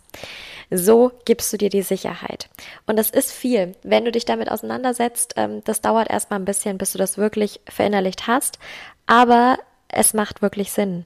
So 0.71 1.11
gibst 1.25 1.53
du 1.53 1.57
dir 1.57 1.69
die 1.69 1.83
Sicherheit. 1.83 2.49
Und 2.87 2.97
das 2.97 3.11
ist 3.11 3.31
viel. 3.31 3.75
Wenn 3.83 4.05
du 4.05 4.11
dich 4.11 4.25
damit 4.25 4.49
auseinandersetzt, 4.49 5.35
ähm, 5.37 5.61
das 5.63 5.81
dauert 5.81 6.09
erstmal 6.09 6.39
ein 6.39 6.45
bisschen, 6.45 6.79
bis 6.79 6.93
du 6.93 6.97
das 6.97 7.19
wirklich 7.19 7.61
verinnerlicht 7.69 8.25
hast. 8.25 8.57
Aber 9.05 9.59
es 9.89 10.13
macht 10.15 10.41
wirklich 10.41 10.71
Sinn. 10.71 11.05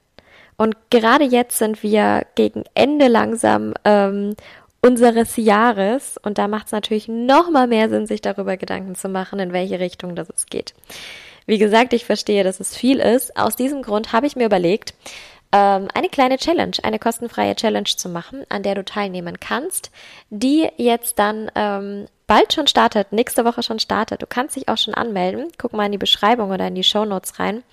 Und 0.58 0.78
gerade 0.90 1.26
jetzt 1.26 1.58
sind 1.58 1.84
wir 1.84 2.26
gegen 2.36 2.64
Ende 2.74 3.08
langsam 3.08 3.74
ähm, 3.84 4.36
unseres 4.86 5.36
Jahres. 5.38 6.18
Und 6.22 6.38
da 6.38 6.48
macht 6.48 6.68
es 6.68 6.72
natürlich 6.72 7.08
noch 7.08 7.50
mal 7.50 7.68
mehr 7.68 7.90
Sinn, 7.90 8.06
sich 8.06 8.22
darüber 8.22 8.58
Gedanken 8.58 8.96
zu 8.96 9.10
machen, 9.10 9.40
in 9.40 9.54
welche 9.54 9.80
Richtung 9.80 10.16
das 10.16 10.30
es 10.30 10.46
geht. 10.46 10.74
Wie 11.46 11.58
gesagt, 11.58 11.94
ich 11.94 12.06
verstehe, 12.06 12.44
dass 12.44 12.60
es 12.60 12.76
viel 12.76 13.00
ist. 13.00 13.38
Aus 13.38 13.56
diesem 13.56 13.82
Grund 13.82 14.14
habe 14.14 14.28
ich 14.28 14.36
mir 14.36 14.46
überlegt, 14.46 14.94
ähm, 15.52 15.88
eine 15.94 16.10
kleine 16.10 16.38
Challenge, 16.38 16.76
eine 16.84 17.00
kostenfreie 17.00 17.56
Challenge 17.56 17.86
zu 17.86 18.10
machen, 18.10 18.46
an 18.50 18.64
der 18.64 18.76
du 18.76 18.84
teilnehmen 18.84 19.40
kannst, 19.40 19.92
die 20.30 20.70
jetzt 20.78 21.20
dann 21.20 21.52
ähm, 21.56 22.08
bald 22.28 22.54
schon 22.54 22.68
startet, 22.68 23.12
nächste 23.12 23.46
Woche 23.46 23.64
schon 23.64 23.80
startet. 23.80 24.22
Du 24.22 24.28
kannst 24.28 24.56
dich 24.56 24.70
auch 24.70 24.78
schon 24.78 24.96
anmelden. 24.96 25.48
Guck 25.58 25.74
mal 25.74 25.86
in 25.86 25.92
die 25.92 25.98
Beschreibung 25.98 26.52
oder 26.52 26.68
in 26.68 26.76
die 26.76 26.84
Show 26.84 27.06
Notes 27.06 27.40
rein. 27.40 27.64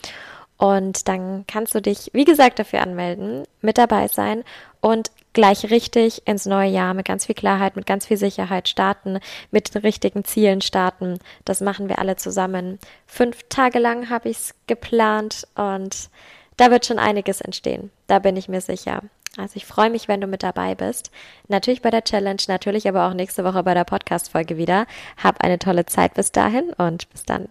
Und 0.59 1.09
dann 1.09 1.45
kannst 1.49 1.75
du 1.75 1.81
dich, 1.81 2.11
wie 2.13 2.25
gesagt, 2.25 2.59
dafür 2.59 2.83
anmelden, 2.83 3.45
mit 3.63 3.79
dabei 3.79 4.07
sein 4.09 4.45
und 4.81 5.11
gleich 5.33 5.71
richtig 5.71 6.27
ins 6.27 6.47
neue 6.47 6.71
Jahr 6.71 6.95
mit 6.95 7.07
ganz 7.07 7.27
viel 7.27 7.35
Klarheit, 7.35 7.77
mit 7.77 7.87
ganz 7.87 8.07
viel 8.07 8.17
Sicherheit 8.17 8.69
starten, 8.69 9.19
mit 9.51 9.75
den 9.75 9.83
richtigen 9.83 10.25
Zielen 10.25 10.61
starten. 10.61 11.19
Das 11.45 11.61
machen 11.61 11.89
wir 11.89 11.99
alle 11.99 12.17
zusammen. 12.17 12.79
Fünf 13.07 13.45
Tage 13.49 13.79
lang 13.79 14.11
habe 14.11 14.29
ich 14.29 14.39
es 14.39 14.55
geplant 14.67 15.47
und 15.55 16.11
da 16.57 16.71
wird 16.71 16.87
schon 16.87 16.99
einiges 16.99 17.41
entstehen. 17.41 17.91
Da 18.07 18.19
bin 18.19 18.37
ich 18.37 18.49
mir 18.49 18.61
sicher. 18.61 19.03
Also 19.39 19.57
ich 19.57 19.65
freue 19.65 19.89
mich, 19.89 20.09
wenn 20.09 20.21
du 20.21 20.27
mit 20.27 20.43
dabei 20.43 20.75
bist. 20.75 21.11
Natürlich 21.49 21.81
bei 21.81 21.91
der 21.91 22.05
Challenge, 22.05 22.43
natürlich 22.49 22.87
aber 22.87 23.09
auch 23.09 23.15
nächste 23.15 23.45
Woche 23.45 23.63
bei 23.63 23.73
der 23.73 23.85
Podcast-Folge 23.85 24.59
wieder. 24.59 24.87
Hab 25.23 25.43
eine 25.43 25.59
tolle 25.59 25.87
Zeit 25.87 26.15
bis 26.15 26.33
dahin 26.33 26.73
und 26.75 27.09
bis 27.11 27.23
dann. 27.23 27.49